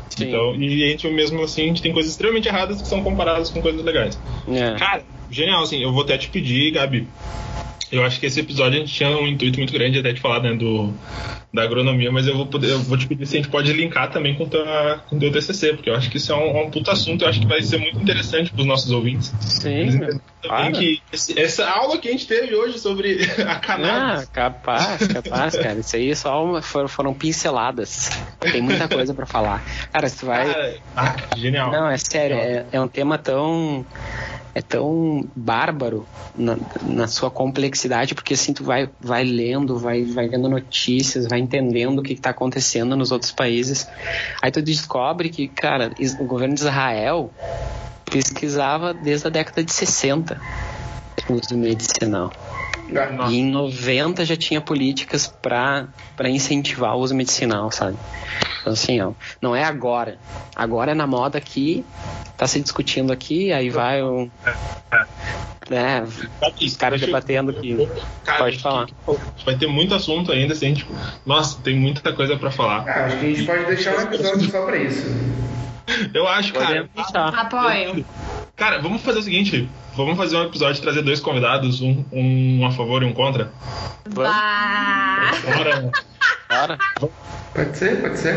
[0.08, 0.24] Sim.
[0.28, 3.50] Então, e a gente mesmo assim, a gente tem coisas extremamente erradas que são comparadas
[3.50, 4.18] com coisas legais.
[4.48, 4.74] é.
[4.76, 7.06] Cara, genial, assim, eu vou até te pedir, Gabi.
[7.90, 10.40] Eu acho que esse episódio a gente tinha um intuito muito grande até de falar
[10.42, 10.92] né, do,
[11.52, 14.10] da agronomia, mas eu vou, poder, eu vou te pedir se a gente pode linkar
[14.10, 16.92] também com com o teu TCC, porque eu acho que isso é um, um puta
[16.92, 19.32] assunto, eu acho que vai ser muito interessante para os nossos ouvintes.
[19.40, 19.98] Sim.
[19.98, 20.72] também claro.
[20.72, 24.28] que esse- essa aula que a gente teve hoje sobre a Ah, cannabis.
[24.28, 25.80] capaz, capaz, cara.
[25.80, 28.10] Isso aí só uma, foram, foram pinceladas.
[28.40, 29.64] Tem muita coisa pra falar.
[29.92, 30.46] Cara, se tu vai.
[30.52, 31.72] Cara, ah, genial.
[31.72, 33.84] Não, é sério, é, é um tema tão.
[34.58, 36.04] É tão bárbaro
[36.36, 41.38] na, na sua complexidade, porque assim tu vai, vai lendo, vai, vai vendo notícias, vai
[41.38, 43.86] entendendo o que está acontecendo nos outros países.
[44.42, 47.30] Aí tu descobre que, cara, o governo de Israel
[48.10, 50.40] pesquisava desde a década de 60
[51.28, 52.32] o uso medicinal.
[52.94, 55.88] Ah, E em 90 já tinha políticas para
[56.28, 57.96] incentivar o uso medicinal, sabe?
[58.60, 60.18] Então, assim, ó, não é agora.
[60.54, 61.84] Agora é na moda aqui,
[62.36, 64.30] tá se discutindo aqui, aí vai um.
[65.68, 66.02] Né,
[66.62, 67.88] os caras debatendo que.
[68.24, 68.86] Cara, Pode falar.
[68.86, 70.92] que vai ter muito assunto ainda, assim, tipo,
[71.26, 72.84] nossa, tem muita coisa para falar.
[72.88, 75.06] Ah, acho que a gente pode deixar um episódio só pra isso.
[76.14, 76.88] Eu acho, cara.
[76.94, 77.28] Deixar.
[77.28, 78.04] Apoio.
[78.56, 79.68] Cara, vamos fazer o seguinte:
[80.04, 83.50] vamos fazer um episódio e trazer dois convidados, um, um a favor e um contra.
[84.08, 84.30] Vamos.
[84.30, 85.30] Bah.
[85.44, 85.90] Bora.
[86.48, 86.78] Bora?
[87.54, 88.34] Pode ser, pode ser.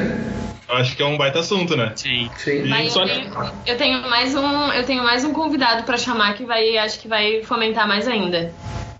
[0.67, 1.91] Eu acho que é um baita assunto, né?
[1.95, 2.29] Sim.
[2.37, 2.69] Sim.
[2.69, 6.45] Vai, eu, tenho, eu tenho mais um, eu tenho mais um convidado pra chamar que
[6.45, 8.53] vai, acho que vai fomentar mais ainda.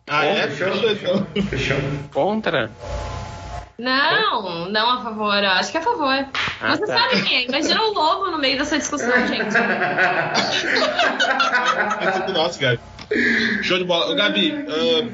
[0.07, 0.47] Ah, é?
[0.47, 0.73] Fechou?
[0.73, 1.43] Fechou, então.
[1.43, 1.77] Fechou.
[2.13, 2.69] Contra?
[3.81, 6.25] Não, não a favor, eu acho que é a favor.
[6.61, 6.97] Ah, Você tá.
[6.99, 7.45] sabe quem é?
[7.47, 9.55] Imagina o lobo no meio dessa discussão, gente.
[11.99, 12.79] É tudo nosso, Gabi.
[13.63, 14.11] Show de bola.
[14.11, 14.53] Ô, Gabi,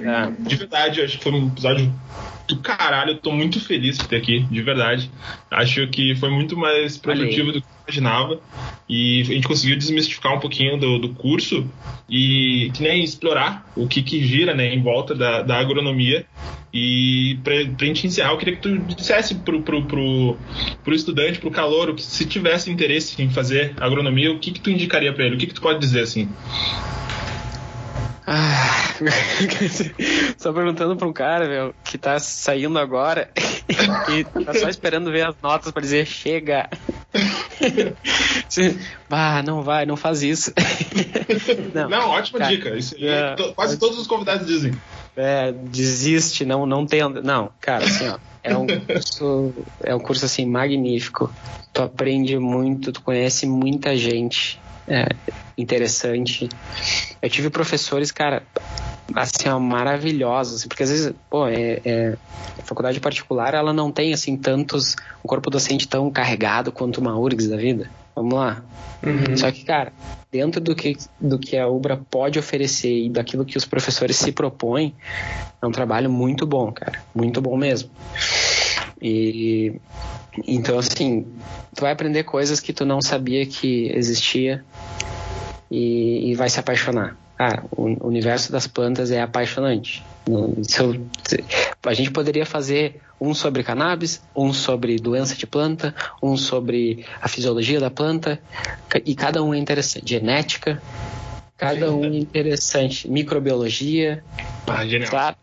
[0.05, 0.31] ah, É.
[0.49, 1.91] de verdade, eu acho que foi um episódio
[2.47, 3.11] do caralho.
[3.11, 5.11] Eu tô muito feliz de ter aqui, de verdade.
[5.51, 8.39] Acho que foi muito mais produtivo do que imaginava.
[8.89, 11.69] E a gente conseguiu desmistificar um pouquinho do, do curso
[12.09, 16.25] e que nem explorar o que, que gira né, em volta da, da agronomia.
[16.73, 20.37] E pra, pra gente encerrar, eu queria que tu dissesse pro, pro, pro,
[20.83, 24.69] pro estudante, pro calor, que se tivesse interesse em fazer agronomia, o que, que tu
[24.69, 25.35] indicaria para ele?
[25.35, 26.29] O que, que tu pode dizer assim?
[28.29, 28.93] Ah,
[30.37, 33.31] só perguntando pra um cara, meu, que tá saindo agora
[34.09, 36.69] e tá só esperando ver as notas pra dizer chega.
[39.09, 40.51] bah, não vai, não faz isso.
[41.73, 42.75] Não, não ótima cara, dica.
[42.75, 44.73] Isso, é, quase todos os convidados dizem.
[45.15, 47.21] É, desiste, não, não tenta.
[47.21, 48.19] Não, cara, assim, ó.
[48.43, 49.53] É um curso,
[49.83, 51.33] é um curso assim magnífico.
[51.71, 55.07] Tu aprende muito, tu conhece muita gente é,
[55.57, 56.47] interessante.
[57.21, 58.43] Eu tive professores, cara,
[59.13, 62.17] assim, ó, maravilhosos, porque às vezes, pô, é, é,
[62.57, 67.17] a faculdade particular, ela não tem, assim, tantos, um corpo docente tão carregado quanto uma
[67.17, 67.89] URGS da vida.
[68.15, 68.63] Vamos lá.
[69.03, 69.37] Uhum.
[69.37, 69.93] Só que, cara,
[70.31, 74.31] dentro do que, do que a UBRA pode oferecer e daquilo que os professores se
[74.31, 74.95] propõem,
[75.61, 76.99] é um trabalho muito bom, cara.
[77.13, 77.91] Muito bom mesmo.
[78.99, 79.79] E
[80.45, 81.25] então, assim,
[81.75, 84.63] tu vai aprender coisas que tu não sabia que existia
[85.69, 87.15] e, e vai se apaixonar.
[87.39, 90.03] Ah, o universo das plantas é apaixonante.
[90.27, 90.55] Eu,
[91.85, 97.27] a gente poderia fazer um sobre cannabis, um sobre doença de planta, um sobre a
[97.27, 98.39] fisiologia da planta,
[99.05, 100.09] e cada um é interessante.
[100.09, 100.81] Genética,
[101.57, 103.09] cada um é interessante.
[103.09, 104.23] Microbiologia.
[104.65, 105.35] Ah, genial.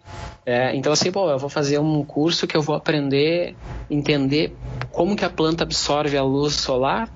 [0.46, 3.56] É, então, assim, pô, eu vou fazer um curso que eu vou aprender,
[3.90, 4.54] entender
[4.92, 7.08] como que a planta absorve a luz solar.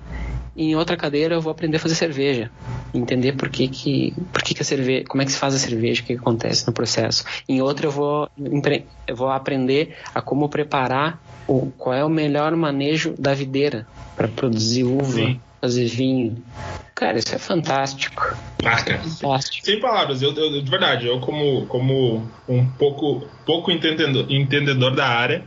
[0.59, 2.51] Em outra cadeira eu vou aprender a fazer cerveja,
[2.93, 5.57] entender por que que, por que, que a cerveja, como é que se faz a
[5.57, 7.23] cerveja, o que, que acontece no processo.
[7.47, 8.29] Em outra eu vou,
[9.07, 13.87] eu vou aprender a como preparar o, qual é o melhor manejo da videira
[14.17, 15.05] para produzir uva.
[15.05, 16.43] Sim fazer vinho.
[16.99, 18.35] Cara, isso é fantástico.
[18.63, 18.99] Ah, cara.
[18.99, 19.65] Fantástico.
[19.65, 25.07] Sem palavras, eu, eu, de verdade, eu como, como um pouco, pouco entendedor, entendedor da
[25.07, 25.43] área,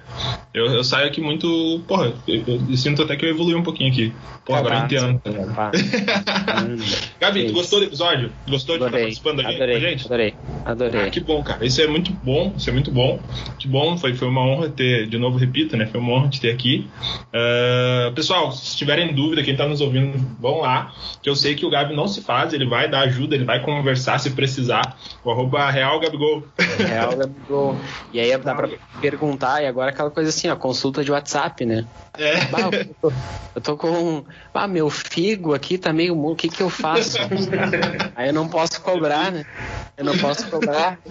[0.54, 1.82] eu, eu saio aqui muito.
[1.86, 4.14] Porra, eu, eu, sinto até que eu evolui um pouquinho aqui.
[4.46, 5.20] Porra, agora eu entendo.
[7.20, 8.32] Gabi, tu gostou do episódio?
[8.48, 10.06] Gostou adorei, de estar participando aqui adorei, com a gente?
[10.06, 10.34] Adorei,
[10.64, 11.00] adorei.
[11.02, 11.64] Ah, que bom, cara.
[11.66, 13.20] Isso é muito bom, isso é muito bom.
[13.58, 15.84] Que bom, foi, foi uma honra ter, de novo, repito, né?
[15.86, 16.88] Foi uma honra te ter aqui.
[17.28, 20.01] Uh, pessoal, se tiverem dúvida, quem tá nos ouvindo
[20.40, 20.92] vão lá,
[21.22, 23.61] que eu sei que o Gabi não se faz, ele vai dar ajuda, ele vai
[23.62, 24.96] conversar se precisar.
[25.24, 26.44] O arroba Real Gabigol.
[26.78, 27.76] Real Gabigol.
[28.12, 28.68] E aí dá pra
[29.00, 31.86] perguntar, e agora aquela coisa assim, ó, consulta de WhatsApp, né?
[32.18, 32.44] É.
[32.46, 33.12] Bah, eu, tô,
[33.55, 34.24] eu tô com.
[34.53, 36.18] Ah, meu figo aqui tá meio.
[36.18, 37.16] O que que eu faço?
[38.14, 39.44] aí eu não posso cobrar, né?
[39.97, 40.99] Eu não posso cobrar.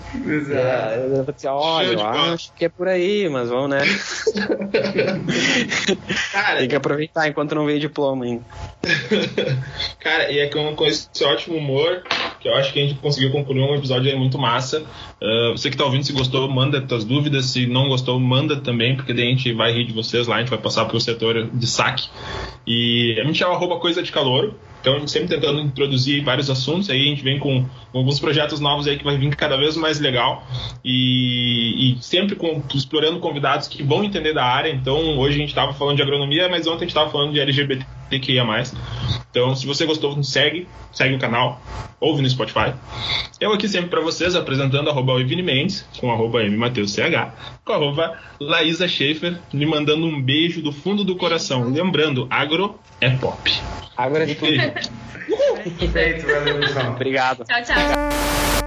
[0.52, 3.80] É, eu vou dizer, olha, eu acho que é por aí, mas vamos, né?
[6.32, 8.44] Cara, Tem que aproveitar enquanto não veio diploma ainda.
[10.00, 12.04] Cara, e é com, com esse ótimo humor
[12.40, 14.82] que eu acho que a gente conseguiu concluir um episódio aí muito massa.
[15.22, 17.46] Uh, você que tá ouvindo, se gostou, manda suas dúvidas.
[17.46, 20.40] Se não gostou, manda também, porque daí a gente vai rir de vocês lá, a
[20.40, 22.10] gente vai passar pro setor de saque.
[22.66, 24.56] E a gente é o arroba coisa de calor.
[24.82, 28.20] Então a gente sempre tentando introduzir vários assuntos, aí a gente vem com, com alguns
[28.20, 30.44] projetos novos aí que vai vir cada vez mais legal
[30.84, 34.72] e, e, sempre com, explorando convidados que vão entender da área.
[34.72, 37.40] Então hoje a gente estava falando de agronomia, mas ontem a gente estava falando de
[37.40, 38.44] LGBTQIA+.
[39.30, 41.62] Então se você gostou, segue, segue o canal,
[42.00, 42.74] ouve no Spotify.
[43.40, 46.98] Eu aqui sempre para vocês apresentando arroba Vini Mendes, com arroba MMatheusch,
[47.64, 51.70] com arroba Laísa Schaefer, me mandando um beijo do fundo do coração.
[51.70, 53.52] Lembrando, agro é pop.
[53.96, 54.52] Agora é tudo.
[55.92, 56.92] Feito, valeu, pessoal.
[56.92, 57.46] Obrigado.
[57.46, 58.61] Tchau, tchau.